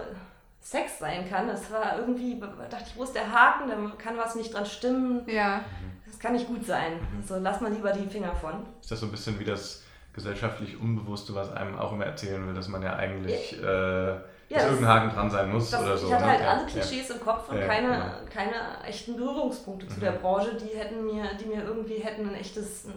Sex 0.60 1.00
sein 1.00 1.30
kann. 1.30 1.48
Das 1.48 1.72
war 1.72 1.98
irgendwie, 2.00 2.40
dachte 2.70 2.86
ich, 2.88 2.98
wo 2.98 3.04
ist 3.04 3.14
der 3.16 3.32
Haken? 3.32 3.70
Da 3.70 3.76
kann 3.98 4.18
was 4.18 4.36
nicht 4.36 4.54
dran 4.54 4.66
stimmen. 4.66 5.22
Ja. 5.30 5.62
Das 6.06 6.20
kann 6.20 6.34
nicht 6.34 6.48
gut 6.48 6.66
sein. 6.66 6.94
Mhm. 6.94 7.24
So, 7.26 7.36
lass 7.38 7.62
mal 7.62 7.72
lieber 7.72 7.92
die 7.94 8.08
Finger 8.08 8.34
von. 8.36 8.66
Ist 8.82 8.92
das 8.92 9.00
so 9.00 9.06
ein 9.06 9.12
bisschen 9.12 9.40
wie 9.40 9.46
das 9.46 9.84
gesellschaftlich 10.14 10.80
Unbewusste, 10.80 11.36
was 11.36 11.52
einem 11.54 11.78
auch 11.78 11.94
immer 11.94 12.06
erzählen 12.06 12.46
will, 12.48 12.56
dass 12.56 12.68
man 12.70 12.82
ja 12.82 12.96
eigentlich, 12.96 13.62
äh, 13.62 14.16
dass 14.56 14.64
das- 14.64 14.72
irgendein 14.72 14.94
Haken 14.96 15.16
dran 15.16 15.30
sein 15.30 15.52
muss 15.52 15.70
Das, 15.72 15.82
oder 15.82 15.98
so. 15.98 16.08
ich 16.08 16.14
hatte 16.14 16.26
ne? 16.26 16.32
halt 16.32 16.42
Ja, 16.42 16.50
alle 16.52 16.62
ja. 16.62 16.68
Klischees 16.68 17.10
im 17.10 17.20
Kopf 17.20 17.50
und 17.50 17.58
Ja, 17.60 17.68
keine, 17.68 17.88
genau. 17.88 18.06
keine 18.34 18.84
echten 18.86 19.16
Berührungspunkte 19.18 19.88
zu 19.88 19.96
Mhm. 19.98 20.02
der 20.02 20.12
Branche, 20.12 20.56
die 20.56 20.78
hätten 20.78 21.06
mir, 21.06 21.24
die 21.40 21.46
mir 21.46 21.64
irgendwie 21.64 21.98
hätten 22.00 22.28
ein 22.30 22.36
echtes, 22.36 22.86
ein 22.86 22.94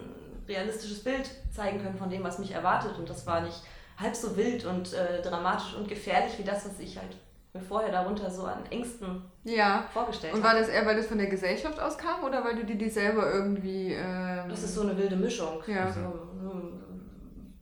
realistisches 0.47 1.03
Bild 1.03 1.29
zeigen 1.53 1.81
können 1.81 1.95
von 1.97 2.09
dem, 2.09 2.23
was 2.23 2.39
mich 2.39 2.51
erwartet. 2.53 2.97
Und 2.97 3.09
das 3.09 3.25
war 3.27 3.41
nicht 3.41 3.61
halb 3.97 4.15
so 4.15 4.35
wild 4.35 4.65
und 4.65 4.93
äh, 4.93 5.21
dramatisch 5.21 5.75
und 5.75 5.87
gefährlich 5.87 6.37
wie 6.39 6.43
das, 6.43 6.65
was 6.65 6.79
ich 6.79 6.97
halt 6.97 7.15
mir 7.53 7.61
vorher 7.61 7.91
darunter 7.91 8.29
so 8.31 8.43
an 8.45 8.63
Ängsten 8.69 9.21
Ja. 9.43 9.83
vorgestellt 9.93 10.33
Und 10.33 10.41
war 10.43 10.53
das 10.55 10.69
eher, 10.69 10.85
weil 10.85 10.95
das 10.95 11.05
von 11.07 11.17
der 11.17 11.27
Gesellschaft 11.27 11.79
aus 11.81 11.97
kam 11.97 12.23
oder 12.23 12.43
weil 12.45 12.55
du 12.55 12.63
dir 12.65 12.77
die 12.77 12.89
selber 12.89 13.29
irgendwie. 13.31 13.93
Ähm, 13.93 14.47
Das 14.49 14.63
ist 14.63 14.73
so 14.75 14.81
eine 14.83 14.97
wilde 14.97 15.17
Mischung. 15.17 15.61
Ja. 15.67 15.91
So, 15.91 15.99
ähm, 15.99 16.81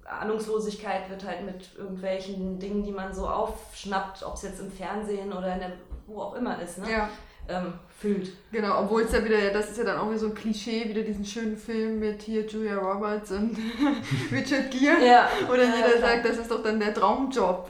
Ahnungslosigkeit 0.10 1.10
wird 1.10 1.24
halt 1.26 1.46
mit 1.46 1.70
irgendwelchen 1.78 2.60
Dingen, 2.60 2.84
die 2.84 2.92
man 2.92 3.14
so 3.14 3.28
aufschnappt, 3.28 4.24
ob 4.24 4.36
es 4.36 4.44
jetzt 4.44 4.60
im 4.60 4.72
Fernsehen 4.72 5.32
oder 5.32 5.54
in 5.54 5.60
der, 5.60 5.72
wo 6.08 6.22
auch 6.22 6.36
immer 6.36 6.62
ist, 6.62 6.80
ne? 6.80 6.92
Ja, 6.92 7.10
ähm, 7.48 7.74
füllt. 8.00 8.32
genau. 8.52 8.82
Obwohl 8.82 9.04
es 9.04 9.12
ja 9.12 9.24
wieder, 9.24 9.50
das 9.52 9.70
ist 9.72 9.78
ja 9.78 9.84
dann 9.84 9.98
auch 10.00 10.10
wieder 10.10 10.20
so 10.20 10.28
ein 10.28 10.34
Klischee, 10.36 10.88
wieder 10.90 11.02
diesen 11.02 11.26
schönen 11.26 11.58
Film 11.58 12.00
mit 12.00 12.22
hier 12.24 12.46
Julia 12.46 12.76
Roberts 12.78 13.32
und 13.32 13.58
Richard 14.32 14.72
Gere. 14.72 15.06
Ja. 15.06 15.30
Oder 15.52 15.64
Ja, 15.64 15.76
jeder 15.76 15.98
klar. 15.98 16.10
sagt, 16.12 16.26
das 16.30 16.38
ist 16.38 16.52
doch 16.52 16.64
dann 16.64 16.80
der 16.80 16.94
Traumjob. 16.94 17.70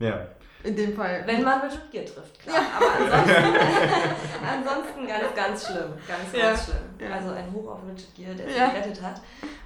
Ja. 0.00 0.26
In 0.62 0.76
dem 0.76 0.94
Fall. 0.94 1.22
Wenn 1.26 1.42
man 1.42 1.60
Richard 1.62 1.90
Gere 1.90 2.04
trifft, 2.04 2.38
klar. 2.40 2.56
Aber 2.76 2.92
ansonsten, 2.92 4.44
ansonsten 4.46 5.06
ganz, 5.06 5.34
ganz 5.34 5.66
schlimm. 5.66 5.92
Ganz, 6.06 6.32
Ja. 6.34 6.50
ganz 6.50 6.64
schlimm. 6.64 6.76
Ja. 6.98 7.16
Also 7.16 7.30
ein 7.30 7.52
Hoch 7.52 7.68
auf 7.72 7.78
Richard 7.84 8.14
Gere, 8.14 8.34
der 8.34 8.46
Ja. 8.48 8.66
sich 8.66 8.74
gerettet 8.82 9.02
hat. 9.02 9.20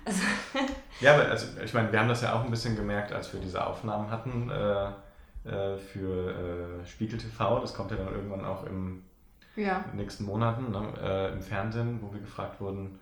Also, 0.04 0.22
Ja, 1.00 1.14
aber 1.14 1.24
also, 1.30 1.46
ich 1.62 1.74
meine, 1.74 1.90
wir 1.90 1.98
haben 1.98 2.08
das 2.08 2.22
ja 2.22 2.34
auch 2.34 2.44
ein 2.44 2.50
bisschen 2.50 2.76
gemerkt, 2.76 3.12
als 3.12 3.32
wir 3.32 3.40
diese 3.40 3.66
Aufnahmen 3.66 4.08
hatten 4.10 4.50
äh, 4.50 4.86
äh, 5.48 5.76
für 5.76 6.30
äh, 6.82 6.86
Spiegel 6.86 7.18
TV. 7.18 7.58
Das 7.60 7.74
kommt 7.74 7.90
ja 7.90 7.96
dann 7.96 8.14
irgendwann 8.14 8.44
auch 8.44 8.64
im 8.64 9.02
ja. 9.56 9.84
nächsten 9.94 10.24
Monaten 10.24 10.70
ne, 10.70 10.92
äh, 11.02 11.32
im 11.32 11.42
Fernsehen, 11.42 11.98
wo 12.02 12.12
wir 12.12 12.20
gefragt 12.20 12.60
wurden, 12.60 12.98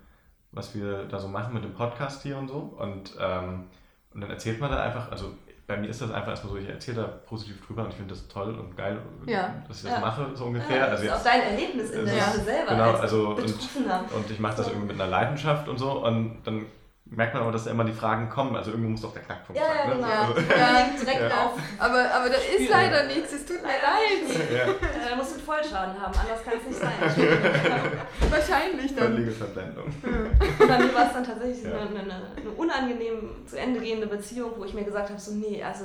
was 0.51 0.75
wir 0.75 1.05
da 1.05 1.19
so 1.19 1.29
machen 1.29 1.53
mit 1.55 1.65
dem 1.65 1.75
Podcast 1.75 2.23
hier 2.23 2.39
und 2.39 2.49
so. 2.49 2.75
Und, 2.79 3.17
ähm, 3.21 3.67
und 4.15 4.21
dann 4.23 4.31
erzählt 4.31 4.61
man 4.61 4.71
da 4.71 4.83
einfach, 4.83 5.11
also 5.11 5.33
bei 5.73 5.81
mir 5.81 5.89
ist 5.89 6.01
das 6.03 6.11
einfach 6.11 6.29
erstmal 6.31 6.53
so, 6.55 6.59
ich 6.59 6.69
erzähle 6.69 7.03
da 7.03 7.05
positiv 7.05 7.67
drüber 7.67 7.83
und 7.85 7.89
ich 7.91 7.97
finde 7.97 8.13
das 8.15 8.29
toll 8.29 8.55
und 8.59 8.77
geil, 8.77 8.99
Ja. 9.27 9.55
dass 9.67 9.79
ich 9.79 9.83
das 9.85 9.93
Ja. 9.93 10.01
mache, 10.01 10.27
so 10.35 10.45
ungefähr. 10.45 10.77
ja, 10.77 10.83
das 10.91 11.01
also 11.01 11.05
ist 11.05 11.11
auch 11.11 11.15
jetzt, 11.17 11.27
dein 11.27 11.41
Erlebnis 11.43 11.91
in 11.91 12.05
der 12.05 12.15
Ja. 12.15 12.25
Sache 12.25 12.41
selber 12.41 12.71
Genau, 12.73 12.91
als 12.91 13.01
also 13.01 13.29
und- 13.31 13.39
und 13.43 14.31
ich 14.31 14.39
mache 14.39 14.57
das 14.59 14.69
irgendwie 14.69 14.89
mit 14.93 15.01
einer 15.01 15.11
Leidenschaft 15.11 15.69
und 15.69 15.79
so 15.79 16.05
und 16.05 16.43
dann 16.45 16.67
merkt 17.05 17.35
man 17.35 17.43
aber, 17.43 17.53
dass 17.53 17.67
immer 17.67 17.85
die 17.85 17.93
Fragen 17.93 18.29
kommen. 18.31 18.57
Also 18.57 18.71
irgendwo 18.71 18.91
muss 18.91 19.03
doch 19.03 19.13
der 19.13 19.23
Knackpunkt 19.23 19.61
Ja, 19.61 19.67
sein. 19.69 19.77
ja, 19.79 19.95
ne? 19.95 19.95
genau. 19.97 20.09
Also, 20.09 20.41
Ja, 20.41 21.05
direkt 21.05 21.21
Ja. 21.31 21.45
auf. 21.45 21.53
Aber, 21.79 22.11
aber 22.15 22.29
da 22.31 22.37
ist 22.37 22.71
leider 22.71 23.05
nichts, 23.05 23.33
es 23.33 23.45
tut 23.45 23.61
mir 23.63 23.69
leid. 23.69 24.51
ja, 24.51 24.65
Äh, 24.65 25.11
Er 25.11 25.17
muss 25.17 25.33
einen 25.33 25.43
Vollschaden 25.43 26.01
haben, 26.01 26.15
anders 26.19 26.43
kann 26.45 26.55
es 26.59 26.67
nicht 26.69 26.81
sein. 26.81 26.93
Wahrscheinlich 28.31 28.95
dann. 28.95 29.13
völlige 29.15 29.31
Verblendung. 29.33 29.85
Und 29.87 30.69
bei 30.69 30.79
mir 30.79 30.95
war 30.95 31.07
es 31.07 31.13
dann 31.13 31.25
tatsächlich 31.25 31.65
Ja. 31.65 31.71
eine, 31.81 32.01
eine, 32.01 32.23
eine 32.37 32.51
unangenehm 32.57 33.47
zu 33.47 33.59
Ende 33.59 33.81
gehende 33.81 34.07
Beziehung, 34.07 34.53
wo 34.57 34.65
ich 34.65 34.75
mir 34.75 34.85
gesagt 34.85 35.11
habe, 35.11 35.21
so 35.21 35.33
nee, 35.33 35.63
also 35.63 35.85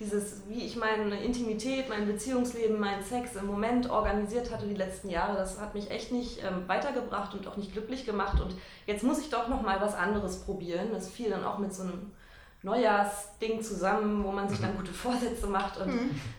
dieses, 0.00 0.48
wie 0.48 0.64
ich 0.64 0.76
meine 0.76 1.22
Intimität, 1.22 1.90
mein 1.90 2.06
Beziehungsleben, 2.06 2.80
meinen 2.80 3.04
Sex 3.04 3.36
im 3.36 3.46
Moment 3.46 3.90
organisiert 3.90 4.50
hatte 4.50 4.66
die 4.66 4.74
letzten 4.74 5.10
Jahre, 5.10 5.36
das 5.36 5.60
hat 5.60 5.74
mich 5.74 5.90
echt 5.90 6.10
nicht 6.10 6.42
ähm, 6.42 6.66
weitergebracht 6.66 7.34
und 7.34 7.46
auch 7.46 7.58
nicht 7.58 7.72
glücklich 7.72 8.06
gemacht. 8.06 8.40
Und 8.40 8.54
jetzt 8.86 9.04
muss 9.04 9.20
ich 9.20 9.28
doch 9.28 9.48
noch 9.48 9.60
mal 9.60 9.78
was 9.82 9.94
anderes 9.94 10.40
probieren. 10.40 10.88
Das 10.90 11.10
fiel 11.10 11.28
dann 11.28 11.44
auch 11.44 11.58
mit 11.58 11.74
so 11.74 11.82
einem 11.82 12.12
Neujahrsding 12.62 13.62
zusammen, 13.62 14.22
wo 14.22 14.30
man 14.32 14.46
sich 14.48 14.60
dann 14.60 14.76
gute 14.76 14.92
Vorsätze 14.92 15.46
macht 15.46 15.78
und 15.80 15.92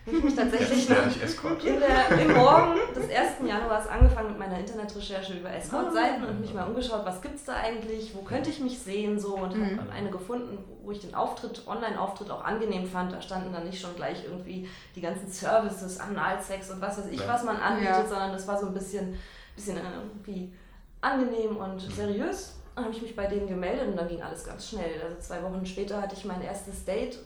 ich 0.06 0.22
mich 0.22 0.36
tatsächlich 0.36 0.88
Escort. 1.20 1.64
in 1.64 1.80
der, 1.80 2.10
im 2.20 2.32
Morgen 2.34 2.74
des 2.94 3.10
1. 3.10 3.48
Januars 3.48 3.88
angefangen 3.88 4.28
mit 4.30 4.38
meiner 4.38 4.58
Internetrecherche 4.60 5.34
über 5.34 5.50
Escort-Seiten 5.52 6.24
und 6.24 6.40
mich 6.40 6.54
mal 6.54 6.68
umgeschaut, 6.68 7.04
was 7.04 7.20
gibt 7.22 7.34
es 7.34 7.44
da 7.44 7.54
eigentlich, 7.54 8.14
wo 8.14 8.22
könnte 8.22 8.50
ich 8.50 8.60
mich 8.60 8.78
sehen 8.78 9.18
so 9.18 9.34
und 9.36 9.56
Mhm. 9.56 9.80
habe 9.80 9.90
eine 9.92 10.10
gefunden, 10.10 10.58
wo 10.84 10.92
ich 10.92 11.00
den 11.00 11.14
Auftritt, 11.14 11.66
Online-Auftritt 11.66 12.30
auch 12.30 12.44
angenehm 12.44 12.86
fand. 12.86 13.12
Da 13.12 13.20
standen 13.20 13.52
dann 13.52 13.64
nicht 13.64 13.80
schon 13.80 13.94
gleich 13.96 14.24
irgendwie 14.24 14.68
die 14.94 15.00
ganzen 15.00 15.26
Services, 15.28 15.98
Analsex 15.98 16.70
und 16.70 16.80
was 16.80 16.98
weiß 16.98 17.06
ich, 17.10 17.20
Ja. 17.20 17.28
was 17.28 17.42
man 17.42 17.56
anbietet, 17.56 17.94
Ja. 17.96 18.06
sondern 18.06 18.32
das 18.32 18.46
war 18.46 18.58
so 18.60 18.66
ein 18.66 18.74
bisschen, 18.74 19.18
bisschen 19.56 19.76
äh, 19.76 19.80
irgendwie 20.00 20.52
angenehm 21.00 21.56
und 21.56 21.80
seriös. 21.80 22.58
Dann 22.74 22.84
habe 22.84 22.94
ich 22.94 23.02
mich 23.02 23.14
bei 23.16 23.26
denen 23.26 23.48
gemeldet 23.48 23.88
und 23.88 23.96
dann 23.96 24.08
ging 24.08 24.22
alles 24.22 24.44
ganz 24.44 24.68
schnell. 24.68 25.00
Also 25.02 25.16
zwei 25.20 25.42
Wochen 25.42 25.64
später 25.66 26.00
hatte 26.00 26.14
ich 26.16 26.24
mein 26.24 26.40
erstes 26.42 26.84
Date 26.84 27.18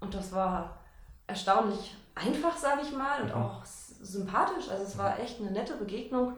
und 0.00 0.14
das 0.14 0.32
war 0.32 0.78
erstaunlich 1.26 1.94
einfach, 2.14 2.56
sage 2.56 2.80
ich 2.82 2.92
mal, 2.92 3.22
und 3.22 3.28
Mhm. 3.28 3.34
auch 3.34 3.64
sympathisch. 3.64 4.68
Also 4.70 4.84
es 4.84 4.96
war 4.98 5.18
echt 5.20 5.40
eine 5.40 5.50
nette 5.50 5.74
Begegnung. 5.76 6.34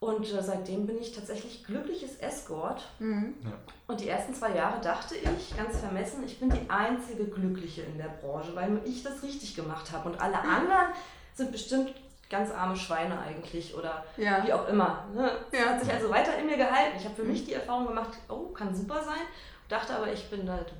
Und 0.00 0.30
äh, 0.32 0.42
seitdem 0.42 0.86
bin 0.86 0.98
ich 0.98 1.12
tatsächlich 1.12 1.64
glückliches 1.64 2.16
Escort. 2.18 2.82
Mhm. 2.98 3.34
Und 3.86 4.00
die 4.00 4.08
ersten 4.08 4.34
zwei 4.34 4.54
Jahre 4.54 4.80
dachte 4.80 5.14
ich, 5.14 5.56
ganz 5.56 5.78
vermessen, 5.78 6.24
ich 6.24 6.40
bin 6.40 6.50
die 6.50 6.68
einzige 6.68 7.24
Glückliche 7.24 7.82
in 7.82 7.96
der 7.96 8.08
Branche, 8.20 8.54
weil 8.54 8.80
ich 8.84 9.02
das 9.02 9.22
richtig 9.22 9.54
gemacht 9.54 9.92
habe. 9.92 10.10
Und 10.10 10.20
alle 10.20 10.38
anderen 10.38 10.88
sind 11.34 11.52
bestimmt 11.52 11.94
ganz 12.34 12.50
arme 12.50 12.74
Schweine 12.76 13.18
eigentlich 13.18 13.74
oder 13.76 14.04
Ja. 14.16 14.44
wie 14.44 14.52
auch 14.52 14.68
immer. 14.68 15.04
Ne? 15.14 15.30
Es 15.52 15.58
Ja. 15.58 15.66
hat 15.66 15.80
sich 15.80 15.92
also 15.92 16.10
weiter 16.10 16.36
in 16.38 16.46
mir 16.46 16.56
gehalten. 16.56 16.96
Ich 16.98 17.04
habe 17.04 17.14
für 17.14 17.22
mich 17.24 17.44
die 17.44 17.54
Erfahrung 17.54 17.86
gemacht, 17.86 18.18
oh, 18.28 18.48
kann 18.48 18.74
super 18.74 19.02
sein. 19.02 19.22
Dachte 19.68 19.94
aber, 19.94 20.12
ich 20.12 20.28
bin 20.30 20.50
halt 20.50 20.72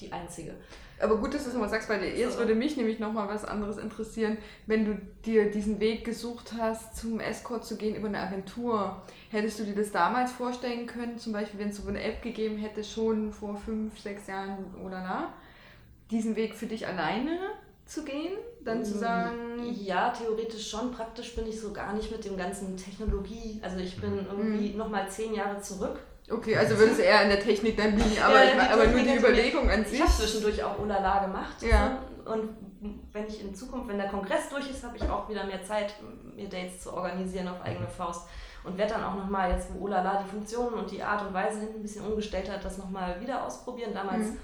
die 0.00 0.12
Einzige. 0.12 0.54
Aber 1.02 1.16
gut, 1.16 1.32
dass 1.34 1.42
du 1.44 1.48
es 1.48 1.54
nochmal 1.54 1.70
sagst, 1.70 1.88
weil 1.88 2.04
jetzt 2.04 2.38
würde 2.38 2.54
mich 2.54 2.76
nämlich 2.76 2.98
nochmal 3.00 3.26
was 3.28 3.44
anderes 3.44 3.78
interessieren, 3.78 4.36
wenn 4.66 4.84
du 4.84 4.94
dir 5.24 5.50
diesen 5.50 5.80
Weg 5.80 6.04
gesucht 6.04 6.52
hast, 6.58 6.96
zum 6.96 7.20
Escort 7.20 7.64
zu 7.64 7.76
gehen 7.76 7.96
über 7.96 8.08
eine 8.08 8.20
Agentur. 8.20 9.02
Hättest 9.30 9.58
du 9.58 9.64
dir 9.64 9.74
das 9.74 9.90
damals 9.92 10.30
vorstellen 10.30 10.86
können, 10.86 11.18
zum 11.18 11.32
Beispiel, 11.32 11.58
wenn 11.58 11.70
es 11.70 11.78
so 11.78 11.88
eine 11.88 12.02
App 12.02 12.22
gegeben 12.22 12.58
hätte, 12.58 12.84
schon 12.84 13.32
vor 13.32 13.56
fünf, 13.56 13.98
sechs 13.98 14.26
Jahren 14.26 14.74
oder 14.84 15.00
na, 15.02 15.32
diesen 16.10 16.36
Weg 16.36 16.54
für 16.54 16.66
dich 16.66 16.86
alleine 16.86 17.38
zu 17.90 18.04
gehen? 18.04 18.32
Dann 18.64 18.84
zu 18.84 18.96
sagen, 18.98 19.36
Ja, 19.82 20.10
theoretisch 20.10 20.70
schon. 20.70 20.92
Praktisch 20.92 21.34
bin 21.34 21.46
ich 21.46 21.60
so 21.60 21.72
gar 21.72 21.92
nicht 21.92 22.10
mit 22.10 22.24
dem 22.24 22.36
ganzen 22.36 22.76
Technologie. 22.76 23.60
Also 23.62 23.78
ich 23.78 24.00
bin 24.00 24.12
Mhm. 24.16 24.26
irgendwie 24.30 24.74
nochmal 24.74 25.08
zehn 25.08 25.34
Jahre 25.34 25.60
zurück. 25.60 25.98
okay, 26.30 26.56
also 26.56 26.78
würdest 26.78 27.00
du 27.00 27.02
eher 27.02 27.22
in 27.24 27.28
der 27.30 27.40
Technik 27.40 27.76
dann 27.76 27.96
liegen, 27.96 28.22
aber, 28.22 28.44
Ja, 28.44 28.52
ich, 28.54 28.60
aber 28.70 28.86
nur 28.86 29.00
die. 29.02 29.16
Überlegung 29.16 29.68
an 29.68 29.82
Ich 29.82 29.88
sich. 29.88 30.00
habe 30.00 30.12
zwischendurch 30.12 30.62
auch 30.62 30.78
Olala 30.78 31.24
gemacht. 31.24 31.56
Ja. 31.62 31.98
Und 32.24 32.50
wenn 33.12 33.26
ich 33.26 33.42
in 33.42 33.52
Zukunft, 33.54 33.88
wenn 33.88 33.98
der 33.98 34.08
Kongress 34.08 34.48
durch 34.48 34.70
ist, 34.70 34.84
habe 34.84 34.96
ich 34.96 35.02
auch 35.10 35.28
wieder 35.28 35.44
mehr 35.44 35.62
Zeit, 35.64 35.94
mir 36.36 36.48
Dates 36.48 36.82
zu 36.82 36.92
organisieren 36.92 37.48
auf 37.48 37.60
eigene 37.62 37.88
Faust. 37.88 38.28
Und 38.62 38.76
werde 38.78 38.92
dann 38.94 39.02
auch 39.04 39.16
nochmal, 39.16 39.50
jetzt 39.52 39.68
wo 39.74 39.86
Olala 39.86 40.22
die 40.22 40.30
Funktionen 40.30 40.74
und 40.74 40.90
die 40.90 41.02
Art 41.02 41.26
und 41.26 41.32
Weise 41.34 41.60
hinten 41.60 41.80
ein 41.80 41.82
bisschen 41.82 42.04
umgestellt 42.06 42.48
hat, 42.50 42.64
das 42.64 42.78
nochmal 42.78 43.18
wieder 43.20 43.44
ausprobieren. 43.44 43.92
Damals, 43.94 44.28
Mhm. 44.28 44.38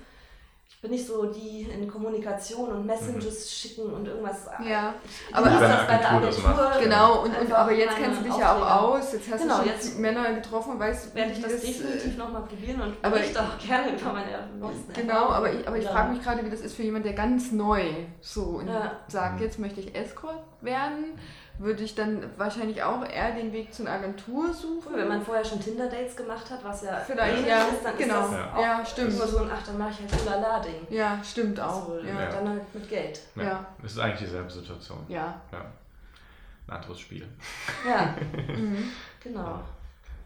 Ich 0.69 0.81
bin 0.83 0.91
nicht 0.91 1.07
so 1.07 1.27
die 1.33 1.63
in 1.63 1.89
Kommunikation 1.89 2.69
und 2.71 2.87
Messages 2.87 3.51
schicken 3.53 3.93
und 3.93 4.07
irgendwas. 4.07 4.47
Ja, 4.69 4.95
aber 5.33 5.47
aber- 5.47 5.55
ist 5.55 5.61
das 5.73 5.87
bei 5.87 5.97
der 5.97 6.11
Agentur. 6.13 6.71
Genau, 6.83 7.23
und, 7.23 7.39
und 7.39 7.53
aber 7.53 7.73
jetzt 7.73 7.97
kennst 7.97 8.21
du 8.21 8.25
dich 8.25 8.37
ja 8.37 8.55
auch 8.57 8.83
aus. 8.95 9.13
Jetzt 9.13 9.31
hast 9.33 9.43
Genau, 9.43 9.61
du 9.63 9.69
jetzt- 9.69 9.99
Männer 9.99 10.35
getroffen 10.35 10.73
und 10.73 10.81
weißt, 10.81 11.15
werde 11.15 11.33
ich 11.33 11.41
das, 11.41 11.53
das 11.53 11.61
definitiv 11.63 12.17
nochmal 12.19 12.43
probieren 12.43 12.81
und 12.83 12.97
aber 13.03 13.17
berichte 13.17 13.41
auch 13.41 13.59
gerne 13.67 13.97
über 13.99 14.13
meine 14.13 14.49
neuesten 14.59 14.93
Genau, 14.93 15.13
Erfahrungen. 15.15 15.35
aber 15.37 15.53
ich, 15.53 15.69
aber 15.69 15.79
ich 15.79 15.85
Ja. 15.85 15.93
frage 15.93 16.13
mich 16.13 16.23
gerade, 16.23 16.45
wie 16.45 16.51
das 16.51 16.61
ist 16.61 16.75
für 16.77 16.83
jemand, 16.83 17.05
der 17.07 17.15
ganz 17.15 17.53
neu 17.53 17.83
so 18.21 18.59
in, 18.61 18.69
Ja. 18.69 18.93
sagt, 19.09 19.37
Mhm. 19.37 19.43
jetzt 19.43 19.59
möchte 19.59 19.81
ich 19.81 19.95
Escort 19.95 20.43
werden, 20.61 21.19
würde 21.59 21.83
ich 21.83 21.95
dann 21.95 22.23
wahrscheinlich 22.37 22.83
auch 22.83 23.03
eher 23.09 23.33
den 23.33 23.53
Weg 23.53 23.73
zu 23.73 23.83
einer 23.83 23.93
Agentur 23.93 24.53
suchen. 24.53 24.95
Wenn 24.95 25.09
man 25.09 25.23
vorher 25.23 25.45
schon 25.45 25.61
Tinder-Dates 25.61 26.15
gemacht 26.17 26.51
hat, 26.51 26.63
was 26.65 26.83
ja 26.83 26.97
Vielleicht, 26.99 27.35
ähnlich 27.39 27.49
ja, 27.49 27.63
ist, 27.69 27.85
dann 27.85 27.97
genau. 27.97 28.25
ist 28.25 28.31
das 28.33 28.39
Ja. 28.39 28.55
auch 28.55 28.61
Ja, 28.61 28.85
stimmt. 28.87 29.17
nur 29.19 29.27
so 29.27 29.39
ein, 29.39 29.51
ach, 29.53 29.63
dann 29.67 29.79
mache 29.79 29.91
ich 29.91 30.01
halt 30.13 30.23
Ulala-Ding. 30.27 30.87
Ja, 30.91 31.19
stimmt 31.25 31.59
auch. 31.61 31.89
Also, 31.91 32.01
ja. 32.07 32.21
Ja. 32.21 32.31
Dann 32.31 32.49
halt 32.51 32.75
mit 32.75 32.89
Geld. 32.89 33.21
Ja. 33.37 33.43
Ja. 33.43 33.67
Das 33.83 33.93
ist 33.93 33.99
eigentlich 33.99 34.21
dieselbe 34.29 34.51
Situation. 34.51 34.99
ja. 35.09 35.41
Ja. 35.53 35.65
Ein 36.69 36.77
anderes 36.77 36.99
Spiel. 37.01 37.27
Ja, 37.89 38.15
Mhm. 38.57 38.91
genau. 39.23 39.61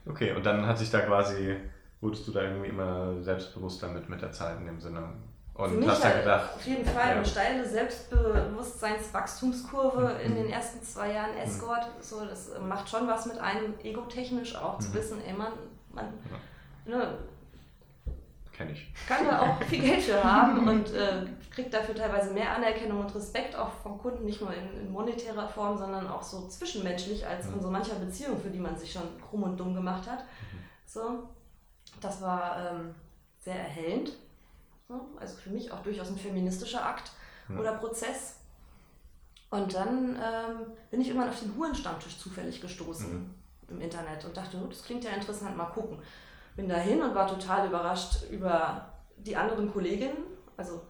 Okay, 0.07 0.33
und 0.33 0.45
dann 0.47 0.67
hat 0.67 0.79
sich 0.79 0.91
da 0.91 1.01
quasi, 1.01 1.55
wurdest 2.01 2.27
du 2.27 2.33
da 2.33 2.43
irgendwie 2.43 2.69
immer 2.69 3.23
selbstbewusster 3.23 3.89
mit, 3.89 4.09
mit 4.09 4.23
der 4.23 4.33
Zeit 4.33 4.59
in 4.59 4.65
dem 4.67 4.81
Sinne. 4.81 5.03
Für 5.55 5.63
Und 5.63 5.79
mich 5.81 5.89
hast 5.89 6.03
dann 6.05 6.13
halt 6.13 6.23
gedacht, 6.23 6.51
auf 6.55 6.67
jeden 6.67 6.85
Fall 6.85 7.09
ja. 7.09 7.15
eine 7.17 7.25
steile 7.27 7.69
Selbstbewusstseinswachstumskurve 7.69 10.13
in 10.25 10.35
den 10.35 10.49
ersten 10.49 10.83
zwei 10.83 11.13
Jahren 11.13 11.37
Escort. 11.37 11.87
So, 12.01 12.25
das 12.25 12.51
macht 12.67 12.89
schon 12.89 13.07
was 13.07 13.27
mit 13.27 13.39
einem 13.39 13.75
egotechnisch, 13.83 14.57
auch 14.57 14.79
zu 14.79 14.89
Mhm. 14.91 14.95
wissen, 14.95 15.21
ey, 15.27 15.35
man, 15.35 15.53
man 15.93 16.07
ne, 16.87 17.19
kenne 18.53 18.73
ich. 18.73 18.91
kann 19.07 19.27
da 19.27 19.41
auch 19.41 19.63
viel 19.65 19.81
Geld 19.83 20.01
für 20.03 20.23
haben 20.25 20.67
und 20.69 20.93
äh, 20.95 21.27
kriegt 21.51 21.75
dafür 21.75 21.95
teilweise 21.95 22.33
mehr 22.33 22.55
Anerkennung 22.55 23.01
und 23.01 23.15
Respekt 23.15 23.55
auch 23.57 23.71
vom 23.83 23.99
Kunden, 23.99 24.25
nicht 24.25 24.41
nur 24.41 24.55
in, 24.55 24.81
in 24.81 24.91
monetärer 24.93 25.49
Form, 25.49 25.77
sondern 25.77 26.07
auch 26.07 26.23
so 26.23 26.47
zwischenmenschlich 26.49 27.27
als 27.27 27.47
in 27.49 27.61
so 27.61 27.69
mancher 27.71 27.97
Beziehung, 27.97 28.41
für 28.41 28.49
die 28.51 28.59
man 28.61 28.79
sich 28.79 28.93
schon 28.93 29.03
krumm 29.29 29.43
und 29.43 29.59
dumm 29.59 29.75
gemacht 29.75 30.09
hat. 30.09 30.25
So, 30.87 31.25
das 32.01 32.23
war 32.23 32.57
ähm, 32.71 32.95
sehr 33.41 33.57
erhellend. 33.59 34.13
So, 34.91 35.07
also 35.21 35.37
für 35.37 35.51
mich 35.51 35.71
auch 35.71 35.83
durchaus 35.85 36.09
ein 36.09 36.17
feministischer 36.19 36.85
Akt 36.85 37.13
Ja. 37.49 37.61
oder 37.61 37.75
Prozess. 37.75 38.35
Und 39.49 39.73
dann 39.73 40.17
ähm, 40.17 40.67
bin 40.91 41.01
ich 41.01 41.07
irgendwann 41.09 41.29
auf 41.31 41.39
den 41.39 41.55
Hurenstammtisch 41.57 42.19
zufällig 42.19 42.61
gestoßen 42.61 43.09
Mhm. 43.13 43.35
im 43.69 43.81
Internet 43.81 44.25
und 44.25 44.37
dachte, 44.37 44.57
oh, 44.61 44.67
das 44.67 44.83
klingt 44.83 45.05
ja 45.05 45.11
interessant, 45.13 45.57
mal 45.57 45.67
gucken. 45.67 45.99
Bin 46.57 46.69
dahin 46.69 47.01
und 47.03 47.15
war 47.15 47.29
total 47.29 47.69
überrascht 47.69 48.29
über 48.33 48.93
die 49.17 49.37
anderen 49.37 49.73
Kolleginnen. 49.73 50.25
Also 50.57 50.83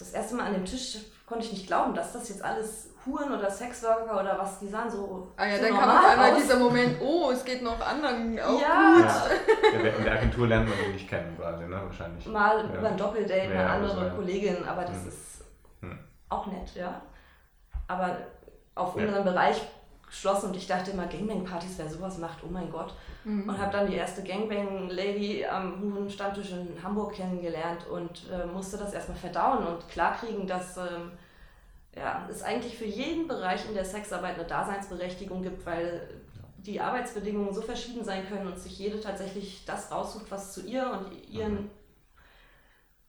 das 0.00 0.10
erste 0.12 0.34
Mal 0.34 0.46
an 0.46 0.54
dem 0.54 0.64
Tisch 0.64 0.98
konnte 1.26 1.44
ich 1.44 1.52
nicht 1.52 1.66
glauben, 1.66 1.94
dass 1.94 2.12
das 2.12 2.28
jetzt 2.28 2.44
alles 2.44 2.88
Huren 3.06 3.32
oder 3.32 3.50
Sexworker 3.50 4.20
oder 4.20 4.38
was 4.38 4.58
die 4.58 4.68
sahen 4.68 4.90
so. 4.90 5.28
Ah 5.36 5.46
ja, 5.46 5.56
so 5.56 5.62
dann 5.62 5.78
kam 5.78 5.88
auf 5.90 6.04
einmal 6.10 6.32
aus. 6.32 6.38
dieser 6.42 6.58
Moment, 6.58 6.96
oh, 7.00 7.30
es 7.30 7.44
geht 7.44 7.62
noch 7.62 7.80
anderen 7.80 8.38
auch 8.40 8.60
Ja. 8.60 8.94
gut. 8.96 9.04
Ja, 9.72 9.78
in 9.96 10.04
der 10.04 10.12
Agentur 10.14 10.46
lernt 10.48 10.68
man 10.68 10.76
die 10.86 10.92
nicht 10.92 11.08
kennen 11.08 11.36
quasi, 11.38 11.64
ne? 11.64 11.80
Wahrscheinlich. 11.84 12.26
Mal 12.26 12.58
Ja. 12.72 12.78
über 12.78 12.88
ein 12.88 12.96
Doppeldate, 12.96 13.54
ja, 13.54 13.66
andere 13.68 13.92
also, 13.92 14.04
ja. 14.04 14.10
Kollegin, 14.10 14.64
aber 14.66 14.82
das 14.82 15.02
Hm. 15.02 15.08
ist 15.08 15.44
Hm. 15.80 15.98
auch 16.28 16.46
nett, 16.46 16.74
ja. 16.74 17.00
Aber 17.88 18.16
auf 18.74 18.96
Ja. 18.96 19.02
unseren 19.06 19.24
Bereich 19.24 19.62
geschlossen 20.10 20.48
und 20.48 20.56
ich 20.56 20.66
dachte 20.66 20.90
immer, 20.90 21.06
Gangbang-Partys, 21.06 21.74
wer 21.78 21.88
sowas 21.88 22.18
macht, 22.18 22.38
oh 22.44 22.50
mein 22.50 22.70
Gott. 22.70 22.92
Mhm. 23.24 23.48
Und 23.48 23.58
habe 23.58 23.72
dann 23.72 23.86
die 23.86 23.94
erste 23.96 24.22
Gangbang-Lady 24.22 25.46
am 25.46 25.80
Huren-Stammtisch 25.80 26.50
in 26.50 26.82
Hamburg 26.82 27.14
kennengelernt 27.14 27.86
und 27.86 28.28
äh, 28.30 28.44
musste 28.46 28.76
das 28.76 28.92
erstmal 28.92 29.18
verdauen 29.18 29.66
und 29.66 29.88
klarkriegen, 29.88 30.46
dass 30.46 30.76
ähm, 30.76 31.12
ja, 31.96 32.26
es 32.30 32.42
eigentlich 32.42 32.76
für 32.76 32.84
jeden 32.84 33.28
Bereich 33.28 33.66
in 33.68 33.74
der 33.74 33.84
Sexarbeit 33.84 34.34
eine 34.34 34.46
Daseinsberechtigung 34.46 35.42
gibt, 35.42 35.64
weil 35.64 36.08
die 36.58 36.80
Arbeitsbedingungen 36.80 37.54
so 37.54 37.62
verschieden 37.62 38.04
sein 38.04 38.28
können 38.28 38.46
und 38.46 38.58
sich 38.58 38.78
jede 38.78 39.00
tatsächlich 39.00 39.64
das 39.64 39.90
raussucht, 39.90 40.26
was 40.30 40.52
zu 40.52 40.66
ihr 40.66 40.90
und 40.90 41.28
ihren, 41.28 41.54
Mhm. 41.54 41.70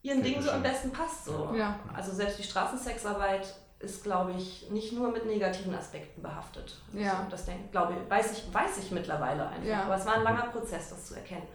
ihren 0.02 0.22
Dingen 0.22 0.42
so 0.42 0.50
am 0.50 0.62
besten 0.62 0.90
passt. 0.90 1.26
So. 1.26 1.52
Ja. 1.56 1.78
Also 1.92 2.12
selbst 2.12 2.38
die 2.38 2.44
Straßensexarbeit 2.44 3.54
ist, 3.82 4.04
glaube 4.04 4.32
ich, 4.32 4.70
nicht 4.70 4.92
nur 4.92 5.10
mit 5.10 5.26
negativen 5.26 5.74
Aspekten 5.74 6.22
behaftet. 6.22 6.80
Ja. 6.92 7.18
Also 7.18 7.30
das 7.30 7.44
denk, 7.46 7.70
glaube 7.72 7.94
ich, 7.94 8.10
weiß 8.10 8.32
ich, 8.32 8.54
weiß 8.54 8.78
ich 8.78 8.90
mittlerweile 8.90 9.48
einfach. 9.48 9.66
Ja. 9.66 9.82
Aber 9.84 9.96
es 9.96 10.06
war 10.06 10.14
ein 10.14 10.22
langer 10.22 10.46
Prozess, 10.46 10.90
das 10.90 11.06
zu 11.06 11.14
erkennen. 11.14 11.46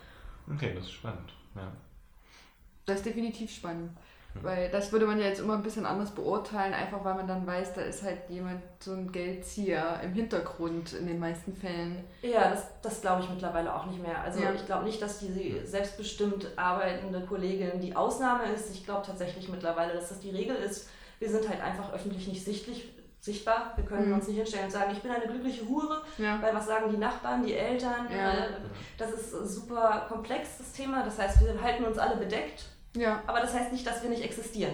Okay, 0.53 0.73
das 0.75 0.85
ist 0.85 0.91
spannend. 0.91 1.33
Ja. 1.55 1.71
Das 2.85 2.97
ist 2.97 3.05
definitiv 3.05 3.51
spannend. 3.51 3.91
Weil 4.43 4.69
das 4.69 4.91
würde 4.91 5.07
man 5.07 5.19
ja 5.19 5.25
jetzt 5.25 5.39
immer 5.39 5.55
ein 5.55 5.63
bisschen 5.63 5.85
anders 5.85 6.11
beurteilen, 6.11 6.71
einfach 6.73 7.03
weil 7.03 7.15
man 7.15 7.27
dann 7.27 7.47
weiß, 7.47 7.73
da 7.73 7.81
ist 7.81 8.03
halt 8.03 8.29
jemand, 8.29 8.61
so 8.79 8.91
ein 8.93 9.11
Geldzieher 9.11 9.99
im 10.03 10.13
Hintergrund 10.13 10.93
in 10.93 11.07
den 11.07 11.17
meisten 11.19 11.55
Fällen. 11.55 12.03
Ja, 12.21 12.51
das, 12.51 12.67
das 12.83 13.01
glaube 13.01 13.23
ich 13.23 13.29
mittlerweile 13.29 13.73
auch 13.73 13.87
nicht 13.87 13.99
mehr. 14.01 14.21
Also 14.21 14.41
Ja. 14.41 14.53
ich 14.53 14.63
glaube 14.65 14.85
nicht, 14.85 15.01
dass 15.01 15.19
die 15.19 15.59
selbstbestimmt 15.63 16.49
arbeitende 16.55 17.21
Kollegin 17.25 17.81
die 17.81 17.95
Ausnahme 17.95 18.51
ist. 18.53 18.69
Ich 18.71 18.85
glaube 18.85 19.03
tatsächlich 19.05 19.49
mittlerweile, 19.49 19.93
dass 19.93 20.09
das 20.09 20.19
die 20.19 20.29
Regel 20.31 20.55
ist. 20.55 20.87
Wir 21.19 21.29
sind 21.29 21.47
halt 21.49 21.61
einfach 21.61 21.91
öffentlich 21.93 22.27
nicht 22.27 22.43
sichtlich, 22.43 22.93
sichtbar. 23.19 23.73
Wir 23.75 23.83
können 23.85 24.09
Mhm. 24.09 24.13
uns 24.15 24.27
nicht 24.27 24.37
hinstellen 24.37 24.65
und 24.65 24.71
sagen, 24.71 24.91
ich 24.91 25.01
bin 25.01 25.11
eine 25.11 25.25
glückliche 25.25 25.67
Hure, 25.67 26.01
Ja. 26.17 26.41
weil 26.41 26.53
was 26.53 26.67
sagen 26.67 26.89
die 26.91 26.97
Nachbarn, 26.97 27.43
die 27.45 27.53
Eltern. 27.55 28.07
Ja. 28.11 28.33
Äh, 28.33 28.49
Das 28.97 29.11
ist 29.11 29.31
super 29.31 30.05
komplex, 30.07 30.57
das 30.59 30.71
Thema. 30.71 31.03
Das 31.03 31.17
heißt, 31.19 31.41
wir 31.41 31.61
halten 31.61 31.85
uns 31.85 31.97
alle 31.97 32.17
bedeckt. 32.17 32.65
Ja. 32.95 33.21
Aber 33.27 33.39
das 33.41 33.53
heißt 33.53 33.71
nicht, 33.71 33.85
dass 33.85 34.01
wir 34.03 34.09
nicht 34.09 34.23
existieren. 34.23 34.73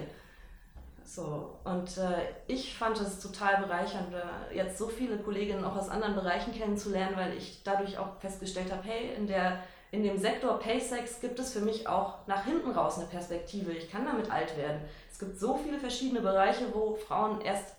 So, 1.06 1.60
und 1.66 1.98
äh, 1.98 2.24
ich 2.48 2.76
fand 2.78 3.00
es 3.00 3.20
total 3.20 3.58
bereichernd, 3.58 4.14
äh, 4.14 4.56
jetzt 4.56 4.78
so 4.78 4.88
viele 4.88 5.18
Kolleginnen 5.18 5.64
auch 5.64 5.76
aus 5.76 5.90
anderen 5.90 6.16
Bereichen 6.16 6.54
kennenzulernen, 6.54 7.16
weil 7.18 7.34
ich 7.38 7.62
dadurch 7.64 7.98
auch 7.98 8.20
festgestellt 8.20 8.72
habe, 8.72 8.82
hey, 8.84 9.14
in, 9.16 9.28
der, 9.28 9.60
in 9.94 10.02
dem 10.02 10.18
Sektor 10.18 10.58
Paysex 10.58 11.22
gibt 11.22 11.38
es 11.38 11.54
für 11.54 11.60
mich 11.60 11.88
auch 11.88 12.26
nach 12.26 12.46
hinten 12.46 12.72
raus 12.72 12.98
eine 12.98 13.06
Perspektive. 13.06 13.72
Ich 13.74 13.92
kann 13.92 14.06
damit 14.06 14.32
alt 14.32 14.58
werden. 14.58 14.82
Es 15.12 15.20
gibt 15.20 15.38
so 15.38 15.56
viele 15.56 15.78
verschiedene 15.78 16.22
Bereiche, 16.22 16.66
wo 16.74 16.96
Frauen 16.96 17.42
erst 17.42 17.76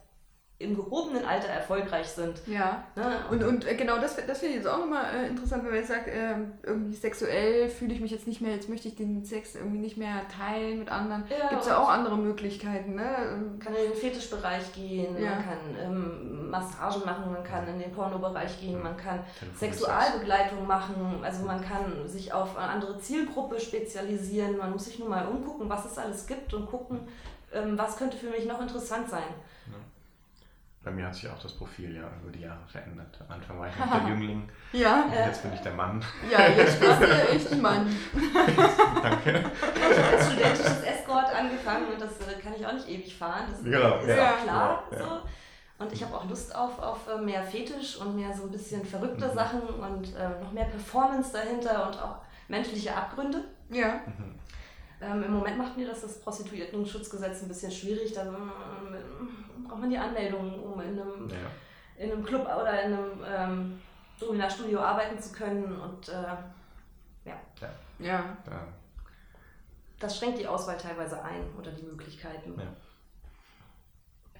im 0.64 0.74
gehobenen 0.76 1.24
Alter 1.24 1.48
erfolgreich 1.48 2.06
sind. 2.08 2.40
Ja. 2.46 2.84
Ne? 2.96 3.04
Und, 3.30 3.44
und 3.44 3.66
äh, 3.66 3.74
genau 3.74 3.98
das, 3.98 4.16
das 4.16 4.38
finde 4.38 4.56
ich 4.56 4.62
jetzt 4.62 4.66
auch 4.66 4.78
nochmal 4.78 5.04
äh, 5.14 5.28
interessant, 5.28 5.62
wenn 5.64 5.70
man 5.70 5.78
jetzt 5.80 5.88
sagt, 5.88 6.08
ähm, 6.12 6.52
irgendwie 6.62 6.94
sexuell 6.96 7.68
fühle 7.68 7.94
ich 7.94 8.00
mich 8.00 8.10
jetzt 8.10 8.26
nicht 8.26 8.40
mehr, 8.40 8.52
jetzt 8.54 8.68
möchte 8.68 8.88
ich 8.88 8.96
den 8.96 9.24
Sex 9.24 9.54
irgendwie 9.54 9.78
nicht 9.78 9.96
mehr 9.96 10.22
teilen 10.28 10.78
mit 10.80 10.90
anderen. 10.90 11.24
Ja, 11.30 11.48
Gibt 11.48 11.62
es 11.62 11.68
ja 11.68 11.78
auch 11.78 11.88
andere 11.88 12.16
Möglichkeiten, 12.16 12.94
ne? 12.94 13.02
Ähm, 13.32 13.46
Man 13.50 13.58
kann 13.60 13.74
in 13.74 13.90
den 13.90 13.94
Fetischbereich 13.98 14.72
gehen, 14.72 15.16
Ja. 15.22 15.30
man 15.30 15.44
kann 15.44 15.58
ähm, 15.82 16.50
Massagen 16.50 17.04
machen, 17.04 17.32
man 17.32 17.44
kann 17.44 17.66
in 17.68 17.78
den 17.78 17.92
Pornobereich 17.92 18.60
gehen, 18.60 18.82
man 18.82 18.96
kann. 18.96 19.20
Sexualbegleitung 19.58 20.66
machen, 20.66 21.20
also 21.22 21.44
man 21.44 21.60
kann 21.62 22.06
sich 22.08 22.32
auf 22.32 22.56
eine 22.56 22.68
andere 22.68 22.98
Zielgruppe 22.98 23.60
spezialisieren, 23.60 24.56
man 24.56 24.72
muss 24.72 24.84
sich 24.86 24.98
nur 24.98 25.08
mal 25.08 25.26
umgucken, 25.26 25.68
was 25.68 25.84
es 25.84 25.98
alles 25.98 26.26
gibt 26.26 26.54
und 26.54 26.66
gucken, 26.66 27.00
ähm, 27.52 27.76
was 27.76 27.96
könnte 27.96 28.16
für 28.16 28.30
mich 28.30 28.46
noch 28.46 28.60
interessant 28.60 29.08
sein. 29.10 29.22
Bei 30.84 30.90
mir 30.90 31.06
hat 31.06 31.14
sich 31.14 31.28
auch 31.30 31.38
das 31.42 31.52
Profil 31.52 31.96
ja 31.96 32.02
über 32.22 32.30
die 32.30 32.40
Jahre 32.42 32.60
verändert. 32.66 33.18
Am 33.26 33.34
Anfang 33.36 33.58
war 33.58 33.68
ich 33.68 33.76
noch 33.78 33.90
der 33.90 34.08
Jüngling, 34.10 34.48
Ja, 34.72 35.06
Äh, 35.10 35.26
jetzt 35.28 35.42
bin 35.42 35.52
ich 35.54 35.60
der 35.60 35.72
Mann. 35.72 36.04
ja, 36.30 36.46
jetzt 36.48 36.78
bist 36.78 37.00
du 37.00 37.28
echt 37.30 37.52
ein 37.52 37.62
Mann. 37.62 37.86
Danke. 39.02 39.44
Ich 39.74 39.98
habe 39.98 40.16
als 40.16 40.26
studentisches 40.32 40.82
Escort 40.82 41.34
angefangen 41.34 41.86
und 41.92 42.00
das 42.00 42.12
äh, 42.28 42.38
kann 42.40 42.52
ich 42.54 42.66
auch 42.66 42.72
nicht 42.74 42.88
ewig 42.88 43.16
fahren, 43.16 43.44
das 43.50 43.62
Genau, 43.62 43.98
ist 44.00 44.08
ja. 44.08 44.32
auch 44.34 44.42
klar. 44.42 44.84
Ja, 44.92 44.98
ja. 44.98 45.04
So. 45.04 45.20
Und 45.84 45.92
ich 45.92 46.04
habe 46.04 46.14
auch 46.16 46.28
Lust 46.28 46.54
auf, 46.54 46.78
auf 46.78 47.08
äh, 47.08 47.18
mehr 47.20 47.42
Fetisch 47.42 47.96
und 47.96 48.14
mehr 48.16 48.32
so 48.36 48.44
ein 48.44 48.50
bisschen 48.52 48.84
verrückte 48.84 49.26
Mhm. 49.26 49.34
Sachen 49.34 49.60
und 49.62 50.14
äh, 50.14 50.40
noch 50.42 50.52
mehr 50.52 50.66
Performance 50.66 51.32
dahinter 51.32 51.86
und 51.88 52.00
auch 52.00 52.16
menschliche 52.48 52.94
Abgründe. 52.94 53.42
Ja. 53.70 54.00
Mhm. 54.06 54.34
Ähm, 55.00 55.24
Im 55.24 55.32
Moment 55.32 55.58
macht 55.58 55.76
mir 55.76 55.86
das 55.88 56.02
das 56.02 56.20
Prostituiertenschutzgesetz 56.20 57.42
ein 57.42 57.48
bisschen 57.48 57.72
schwierig. 57.72 58.12
Da 58.12 58.22
ähm, 58.22 59.43
braucht 59.68 59.80
man 59.80 59.90
die 59.90 59.98
Anmeldung, 59.98 60.62
um 60.62 60.80
in 60.80 60.98
einem, 61.00 61.28
Ja. 61.28 61.36
in 62.04 62.12
einem 62.12 62.24
Club 62.24 62.42
oder 62.44 62.82
in 62.82 62.92
einem 62.92 63.10
ähm, 63.26 63.80
Domina-Studio 64.20 64.80
arbeiten 64.80 65.18
zu 65.20 65.32
können. 65.32 65.64
Und 65.80 66.08
äh, 66.08 66.12
Ja. 67.24 67.34
Ja. 67.98 68.36
das 70.00 70.18
schränkt 70.18 70.38
die 70.38 70.46
Auswahl 70.46 70.76
teilweise 70.76 71.22
ein 71.22 71.42
oder 71.58 71.70
die 71.70 71.82
Möglichkeiten. 71.84 72.54
Ja. 72.58 72.66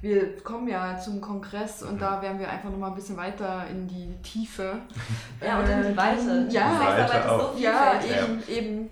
Wir 0.00 0.36
kommen 0.42 0.68
ja 0.68 0.98
zum 0.98 1.20
Kongress 1.20 1.82
und 1.82 1.94
Mhm. 1.94 1.98
da 2.00 2.20
werden 2.20 2.38
wir 2.38 2.50
einfach 2.50 2.68
nochmal 2.68 2.90
ein 2.90 2.94
bisschen 2.96 3.16
weiter 3.16 3.66
in 3.68 3.88
die 3.88 4.14
Tiefe. 4.22 4.78
Ja, 5.42 5.60
und 5.60 5.68
in 5.68 5.82
die 5.92 5.96
Weite. 5.96 6.46
Ja, 6.50 6.70
die 6.70 7.00
Sexarbeit 7.00 7.10
Weite 7.10 7.52
so. 7.54 7.58
Ja, 7.58 8.00
eben, 8.02 8.42
eben. 8.48 8.90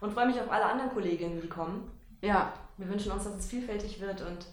Und 0.00 0.12
freue 0.14 0.26
mich 0.26 0.40
auf 0.40 0.50
alle 0.50 0.64
anderen 0.64 0.90
Kolleginnen, 0.92 1.40
die 1.42 1.48
kommen. 1.48 1.90
Ja. 2.22 2.52
Wir 2.78 2.88
wünschen 2.88 3.12
uns, 3.12 3.24
dass 3.24 3.34
es 3.34 3.46
vielfältig 3.46 4.00
wird. 4.00 4.20
Und 4.22 4.46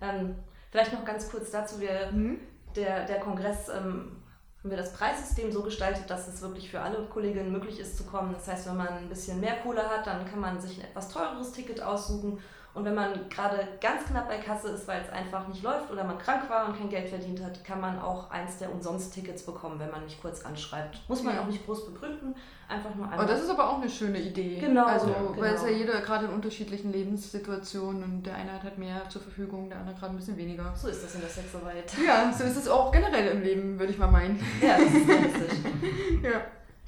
ähm, 0.00 0.34
vielleicht 0.70 0.92
noch 0.92 1.04
ganz 1.04 1.30
kurz 1.30 1.50
dazu, 1.50 1.80
wir 1.80 2.10
Mhm. 2.12 2.40
der, 2.76 3.06
der 3.06 3.20
Kongress 3.20 3.68
ähm, 3.68 4.16
haben 4.62 4.70
wir 4.70 4.76
das 4.76 4.92
Preissystem 4.92 5.50
so 5.50 5.62
gestaltet, 5.62 6.08
dass 6.10 6.28
es 6.28 6.42
wirklich 6.42 6.70
für 6.70 6.80
alle 6.80 7.06
Kolleginnen 7.06 7.50
möglich 7.50 7.80
ist 7.80 7.96
zu 7.96 8.04
kommen. 8.04 8.34
Das 8.34 8.46
heißt, 8.46 8.68
wenn 8.68 8.76
man 8.76 8.88
ein 8.88 9.08
bisschen 9.08 9.40
mehr 9.40 9.56
Kohle 9.62 9.88
hat, 9.88 10.06
dann 10.06 10.28
kann 10.28 10.40
man 10.40 10.60
sich 10.60 10.78
ein 10.78 10.84
etwas 10.84 11.08
teureres 11.08 11.52
Ticket 11.52 11.82
aussuchen. 11.82 12.38
Und 12.72 12.84
wenn 12.84 12.94
man 12.94 13.28
gerade 13.28 13.66
ganz 13.80 14.04
knapp 14.04 14.28
bei 14.28 14.36
Kasse 14.38 14.68
ist, 14.68 14.86
weil 14.86 15.00
es 15.02 15.12
einfach 15.12 15.48
nicht 15.48 15.62
läuft 15.62 15.90
oder 15.90 16.04
man 16.04 16.18
krank 16.18 16.48
war 16.48 16.68
und 16.68 16.78
kein 16.78 16.88
Geld 16.88 17.08
verdient 17.08 17.42
hat, 17.42 17.64
kann 17.64 17.80
man 17.80 17.98
auch 17.98 18.30
eins 18.30 18.58
der 18.58 18.70
Umsonst-Tickets 18.72 19.42
bekommen, 19.42 19.80
wenn 19.80 19.90
man 19.90 20.04
mich 20.04 20.20
kurz 20.22 20.44
anschreibt. 20.44 21.00
Muss 21.08 21.22
man 21.24 21.34
Ja. 21.34 21.42
auch 21.42 21.46
nicht 21.46 21.66
groß 21.66 21.86
begründen, 21.92 22.32
einfach 22.68 22.94
nur 22.94 23.06
einmal. 23.10 23.24
Oh, 23.24 23.28
das 23.28 23.42
ist 23.42 23.50
aber 23.50 23.68
auch 23.70 23.80
eine 23.80 23.90
schöne 23.90 24.20
Idee. 24.20 24.58
Genau, 24.60 24.86
Also, 24.86 25.08
ja, 25.08 25.16
weil 25.36 25.54
es 25.54 25.62
ja 25.62 25.66
genau. 25.68 25.78
jeder 25.80 26.00
gerade 26.00 26.26
in 26.26 26.32
unterschiedlichen 26.32 26.92
Lebenssituationen 26.92 28.04
und 28.04 28.22
der 28.22 28.36
eine 28.36 28.52
hat 28.52 28.62
halt 28.62 28.78
mehr 28.78 29.02
zur 29.08 29.20
Verfügung, 29.22 29.68
der 29.68 29.78
andere 29.80 29.96
gerade 29.96 30.12
ein 30.14 30.16
bisschen 30.16 30.36
weniger. 30.36 30.72
so 30.76 30.86
ist 30.88 31.02
das 31.02 31.14
in 31.16 31.22
der 31.22 31.30
Sexarbeit. 31.30 31.92
Ja, 32.06 32.32
so 32.32 32.44
ist 32.44 32.56
es 32.56 32.68
auch 32.68 32.92
generell 32.92 33.26
im 33.32 33.42
Leben, 33.42 33.78
würde 33.80 33.92
ich 33.92 33.98
mal 33.98 34.06
meinen. 34.10 34.38
ja, 34.62 34.76
das 34.78 34.94
ist 34.94 35.08
realistisch. 35.08 35.58
Ja, 36.22 36.40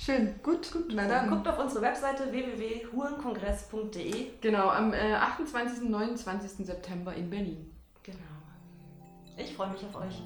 Schön, 0.04 0.34
gut, 0.42 0.72
gut. 0.72 0.90
Na 0.92 1.06
dann. 1.06 1.30
Guckt 1.30 1.46
auf 1.46 1.60
unsere 1.60 1.82
Webseite 1.82 2.32
www.hurenkongress.de. 2.32 4.30
Genau, 4.40 4.68
am 4.68 4.92
äh, 4.92 5.14
28. 5.14 5.82
und 5.82 5.90
29. 5.90 6.66
September 6.66 7.14
in 7.14 7.30
Berlin. 7.30 7.70
Genau. 8.02 8.18
Ich 9.36 9.54
freue 9.54 9.70
mich 9.70 9.84
auf 9.84 9.94
euch. 9.94 10.20